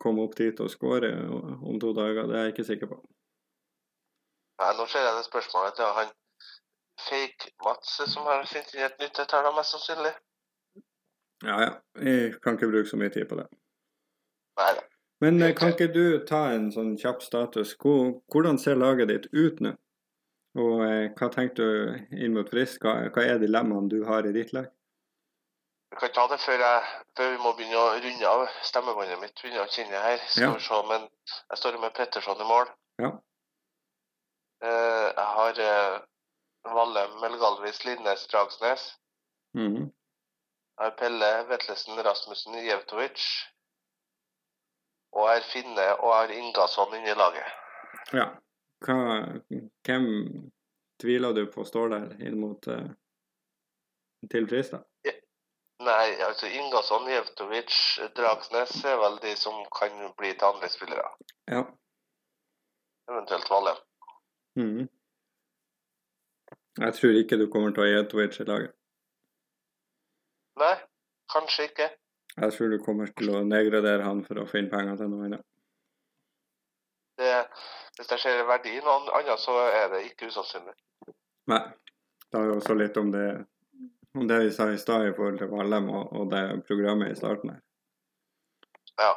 komme 0.00 0.24
opp 0.24 0.38
dit 0.38 0.62
og 0.64 0.70
skåre 0.72 1.12
om 1.28 1.76
to 1.82 1.92
dager, 1.98 2.30
det 2.30 2.38
er 2.38 2.46
jeg 2.46 2.54
ikke 2.54 2.68
sikker 2.70 2.92
på. 2.94 3.02
Nei, 4.60 4.72
nå 4.78 4.86
ser 4.86 5.06
jeg 5.06 5.16
det 5.16 5.24
spørsmålet 5.26 5.74
til 5.78 5.84
han 5.96 6.10
Fake-Mats 7.08 7.96
som 8.12 8.26
har 8.28 8.44
sendt 8.46 8.74
inn 8.76 8.84
et 8.86 8.98
nytt 9.00 9.18
et 9.18 9.32
her, 9.34 9.42
da, 9.46 9.52
mest 9.56 9.74
sannsynlig. 9.74 10.12
Ja, 11.42 11.56
ja. 11.64 11.70
Jeg 11.98 12.36
kan 12.44 12.54
ikke 12.58 12.68
bruke 12.70 12.88
så 12.90 12.98
mye 13.00 13.10
tid 13.14 13.26
på 13.30 13.38
det. 13.40 13.48
Nei 14.60 14.72
da. 14.78 14.84
Men 15.22 15.40
eh, 15.42 15.54
kan 15.54 15.72
ikke 15.72 15.88
du 15.94 16.04
ta 16.26 16.44
en 16.52 16.68
sånn 16.74 16.92
kjapp 16.98 17.22
status? 17.22 17.74
Hvordan 17.78 18.58
ser 18.58 18.78
laget 18.78 19.10
ditt 19.10 19.26
ut 19.32 19.60
nå? 19.64 19.72
Og 20.58 20.82
eh, 20.84 21.08
hva 21.16 21.28
tenker 21.32 21.56
du 21.56 22.16
inn 22.18 22.34
mot 22.36 22.48
Frisk? 22.50 22.84
Hva 22.84 23.24
er 23.24 23.40
dilemmaene 23.42 23.88
du 23.90 24.02
har 24.06 24.26
i 24.28 24.34
ditt 24.36 24.52
lag? 24.54 24.68
Vi 25.92 25.98
kan 26.00 26.12
ta 26.16 26.26
det 26.30 26.38
før, 26.40 26.60
jeg, 26.64 26.84
før 27.18 27.30
vi 27.34 27.40
må 27.44 27.50
begynne 27.56 27.80
å 27.80 27.96
runde 28.00 28.28
av 28.28 28.46
stemmebåndet 28.64 29.18
mitt. 29.20 29.34
Begynne 29.42 29.64
å 29.64 29.70
kjenne 29.72 29.98
her. 30.06 30.22
Skal 30.28 30.46
Ja. 30.48 30.52
vi 30.56 30.64
se, 30.64 30.78
men 30.88 31.08
jeg 31.50 31.58
står 31.60 31.78
med 31.82 31.94
Petterson 31.98 32.40
i 32.40 32.48
mål. 32.48 32.70
Ja. 33.02 33.10
Eh, 34.62 35.08
jeg 35.16 35.28
har 35.36 35.60
eh, 35.60 35.96
Valle 36.74 37.06
Melgalvis 37.20 37.84
Lindnes 37.84 38.26
Dragsnes. 38.26 38.98
Mhm. 39.58 39.90
Jeg 40.78 40.84
har 40.84 40.94
Pelle 40.98 41.30
Vetlesen 41.48 42.04
Rasmussen 42.04 42.54
Jevtovic. 42.54 43.24
Og 45.12 45.28
jeg 45.28 45.40
har 45.40 45.50
Finne 45.52 45.88
og 45.98 46.08
jeg 46.08 46.20
har 46.20 46.30
Ingasson 46.38 46.94
inni 46.96 47.10
i 47.12 47.18
laget. 47.18 47.50
Ja. 48.16 48.30
Hva, 48.82 48.94
hvem 49.86 50.06
tviler 51.02 51.36
du 51.36 51.44
på 51.52 51.66
står 51.68 51.92
der 51.92 52.06
inn 52.24 52.40
mot 52.40 52.66
uh, 52.72 52.88
til 54.32 54.48
pris, 54.48 54.72
da? 54.72 54.80
Nei, 55.82 56.08
altså 56.22 56.46
Ingasson, 56.46 57.06
Jevtovic, 57.10 57.76
Dragsnes 58.16 58.74
er 58.86 58.98
vel 59.02 59.16
de 59.22 59.36
som 59.38 59.64
kan 59.74 59.94
bli 60.18 60.32
til 60.32 60.48
andre 60.48 60.68
spillere. 60.70 61.08
Ja. 61.50 61.64
Eventuelt 63.10 63.50
Valle. 63.50 63.74
Mhm. 64.58 64.88
Jeg 66.80 66.94
tror 66.94 67.18
ikke 67.20 67.36
du 67.36 67.46
kommer 67.52 67.72
til 67.72 67.82
å 67.82 67.86
ha 67.86 67.90
Jetovic 67.92 68.38
i 68.40 68.46
laget. 68.48 68.72
Nei, 70.60 70.74
kanskje 71.32 71.68
ikke. 71.68 71.88
Jeg 72.36 72.52
tror 72.52 72.72
du 72.72 72.78
kommer 72.84 73.12
til 73.12 73.32
å 73.32 73.42
nedgradere 73.44 74.04
han 74.06 74.22
for 74.24 74.40
å 74.40 74.48
finne 74.48 74.72
penger 74.72 74.96
til 75.00 75.10
noe 75.12 75.26
annet. 75.28 75.44
Det, 77.20 77.32
hvis 77.98 78.12
jeg 78.14 78.22
ser 78.24 78.44
verdi 78.48 78.72
i 78.78 78.84
noe 78.84 79.12
annet, 79.18 79.40
så 79.40 79.56
er 79.68 79.90
det 79.92 80.04
ikke 80.08 80.30
usannsynlig. 80.32 80.76
Nei. 81.52 81.62
Det 82.32 82.40
er 82.40 82.46
jo 82.48 82.54
også 82.56 82.74
litt 82.74 82.96
om 82.96 83.10
det, 83.12 83.26
om 84.16 84.28
det 84.28 84.38
vi 84.40 84.52
sa 84.56 84.70
i 84.72 84.78
stad 84.80 85.04
i 85.04 85.12
forhold 85.12 85.36
til 85.42 85.50
Valheim 85.50 85.90
og, 85.92 86.14
og 86.16 86.30
det 86.32 86.40
programmet 86.64 87.12
i 87.12 87.18
starten 87.18 87.52
her. 87.52 87.58
Ja. 89.00 89.10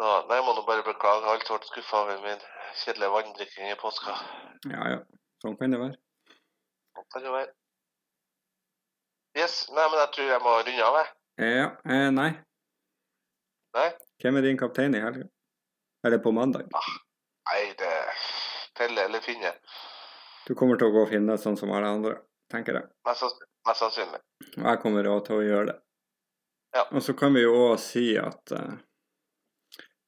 Så, 0.00 0.10
nei, 0.30 0.36
jeg 0.38 0.44
må 0.46 0.52
nå 0.56 0.62
bare 0.64 0.80
beklage. 0.80 1.28
Alltid 1.28 1.50
vært 1.52 1.66
skuffa 1.68 1.98
over 2.06 2.22
min 2.24 2.44
kjedelige 2.82 3.12
vanndrikking 3.12 3.68
i 3.68 3.74
påska. 3.82 4.14
Ja, 4.72 4.86
ja. 4.94 5.02
Sånn 5.44 5.58
kan 5.60 5.74
det 5.74 5.80
være. 5.82 5.98
Sånn 6.96 7.08
Kan 7.12 7.26
det 7.26 7.34
være. 7.34 7.52
Yes, 9.36 9.58
nei, 9.76 9.84
men 9.84 10.00
jeg 10.00 10.10
tror 10.16 10.32
jeg 10.32 10.44
må 10.46 10.56
runde 10.56 10.88
av, 10.88 10.98
jeg. 11.02 11.12
Ja, 11.50 11.68
eh, 11.84 12.06
nei. 12.16 12.30
Nei? 13.76 13.86
Hvem 14.24 14.40
er 14.40 14.48
din 14.48 14.58
kaptein 14.64 14.96
i 14.96 15.04
helga? 15.04 15.28
Eller 16.08 16.24
på 16.24 16.32
mandag? 16.32 16.72
Nei, 16.72 17.62
det 17.76 17.92
er 18.00 18.26
Pelle 18.80 19.04
eller 19.04 19.20
Finne. 19.20 19.52
Du 20.48 20.56
kommer 20.56 20.80
til 20.80 20.88
å 20.88 20.96
gå 20.96 21.04
og 21.04 21.12
finne 21.12 21.36
sånn 21.44 21.60
som 21.60 21.76
alle 21.76 21.92
andre, 21.92 22.18
tenker 22.48 22.80
jeg. 22.80 22.88
Mest, 23.04 23.44
sannsynlig. 23.68 24.24
Og 24.56 24.64
jeg 24.64 24.80
kommer 24.80 25.12
også 25.12 25.28
til 25.28 25.42
å 25.42 25.48
gjøre 25.50 25.72
det. 25.74 25.80
Ja. 26.78 26.88
Og 26.88 27.04
så 27.04 27.12
kan 27.20 27.36
vi 27.36 27.44
jo 27.44 27.52
òg 27.68 27.76
si 27.84 28.14
at 28.16 28.56
eh, 28.56 28.78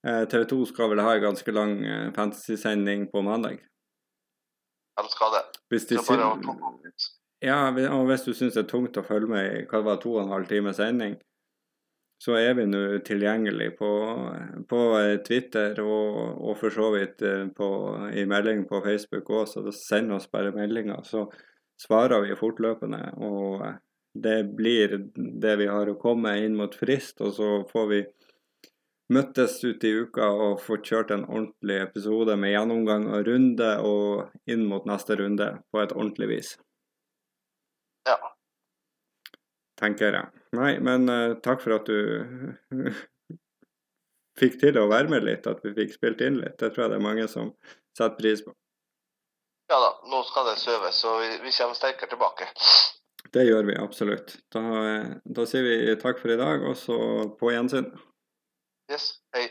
TV 0.03 0.45
2 0.51 0.65
skal 0.67 0.91
vel 0.91 1.03
ha 1.05 1.15
en 1.15 1.27
ganske 1.29 1.55
lang 1.55 1.77
eh, 1.87 2.09
fantasy-sending 2.17 3.07
på 3.13 3.23
mandag. 3.23 3.61
Ja, 4.97 5.03
det 5.03 5.13
skal 5.15 5.37
det. 5.37 5.43
Hvis 5.71 5.87
de 5.91 5.99
Så 5.99 6.17
bare 6.17 6.33
å. 6.33 6.57
Ja, 7.43 7.61
og 7.71 8.07
hvis 8.07 8.25
du 8.27 8.33
syns 8.35 8.55
det 8.55 8.65
er 8.65 8.71
tungt 8.71 8.99
å 8.99 9.07
følge 9.07 9.31
med 9.31 9.47
i 9.47 9.63
hva 9.67 9.81
det 9.81 9.89
var 9.89 10.01
to 10.03 10.17
og 10.17 10.25
en 10.25 10.35
halv 10.35 10.51
time 10.51 10.75
sending, 10.77 11.17
så 12.23 12.37
er 12.39 12.55
vi 12.55 12.69
nå 12.71 12.83
tilgjengelig 13.03 13.73
på, 13.81 13.91
på 14.71 14.83
Twitter 15.27 15.81
og, 15.83 16.19
og, 16.39 16.53
for 16.61 16.71
så 16.71 16.91
vidt 16.95 17.25
på, 17.57 17.71
i 18.15 18.23
melding 18.31 18.63
på 18.71 18.79
Facebook 18.85 19.33
òg, 19.35 19.49
så 19.51 19.65
send 19.75 20.15
oss 20.15 20.29
bare 20.31 20.55
meldinger, 20.55 21.03
så 21.03 21.25
svarer 21.83 22.23
vi 22.23 22.39
fortløpende. 22.39 23.01
Og 23.27 23.65
det 24.15 24.39
blir 24.55 24.95
det 25.17 25.57
vi 25.59 25.67
har 25.67 25.91
å 25.91 25.99
komme 25.99 26.37
inn 26.45 26.55
mot 26.59 26.75
frist, 26.79 27.19
og 27.25 27.35
så 27.41 27.51
får 27.73 27.91
vi 27.91 28.01
møttes 29.13 29.59
ute 29.65 29.89
i 29.89 30.03
uka 30.05 30.27
og 30.31 30.61
fått 30.63 30.89
kjørt 30.89 31.13
en 31.15 31.25
ordentlig 31.29 31.79
episode 31.85 32.37
med 32.41 32.55
gjennomgang 32.55 33.09
og 33.13 33.27
runde 33.29 33.71
og 33.87 34.51
inn 34.51 34.65
mot 34.71 34.87
neste 34.89 35.17
runde 35.21 35.49
på 35.73 35.83
et 35.83 35.95
ordentlig 35.97 36.29
vis. 36.31 36.53
Ja. 38.09 38.19
Tenker 39.81 40.19
jeg. 40.19 40.45
Nei, 40.57 40.73
men 40.85 41.09
uh, 41.11 41.39
takk 41.45 41.63
for 41.65 41.79
at 41.79 41.89
du 41.89 42.91
fikk 44.41 44.59
til 44.61 44.81
å 44.81 44.89
være 44.91 45.13
med 45.13 45.27
litt, 45.29 45.49
at 45.49 45.63
vi 45.65 45.75
fikk 45.77 45.97
spilt 45.97 46.25
inn 46.25 46.41
litt. 46.43 46.59
Det 46.61 46.73
tror 46.73 46.87
jeg 46.87 46.95
det 46.95 47.01
er 47.01 47.07
mange 47.09 47.29
som 47.31 47.53
setter 47.97 48.19
pris 48.19 48.45
på. 48.45 48.55
Ja 49.73 49.79
da, 49.81 49.93
nå 50.11 50.21
skal 50.29 50.51
det 50.51 50.59
søves, 50.61 50.99
så 51.01 51.15
vi, 51.23 51.31
vi 51.45 51.53
kommer 51.55 51.79
sterkere 51.79 52.13
tilbake. 52.13 52.49
Det 53.33 53.47
gjør 53.47 53.69
vi 53.71 53.77
absolutt. 53.81 54.35
Da, 54.53 54.63
da 55.25 55.45
sier 55.49 55.65
vi 55.65 55.95
takk 56.01 56.19
for 56.21 56.35
i 56.35 56.41
dag, 56.41 56.65
og 56.69 56.77
så 56.77 56.99
på 57.41 57.53
gjensyn. 57.55 57.89
Yes. 58.93 59.21
Hey. 59.35 59.51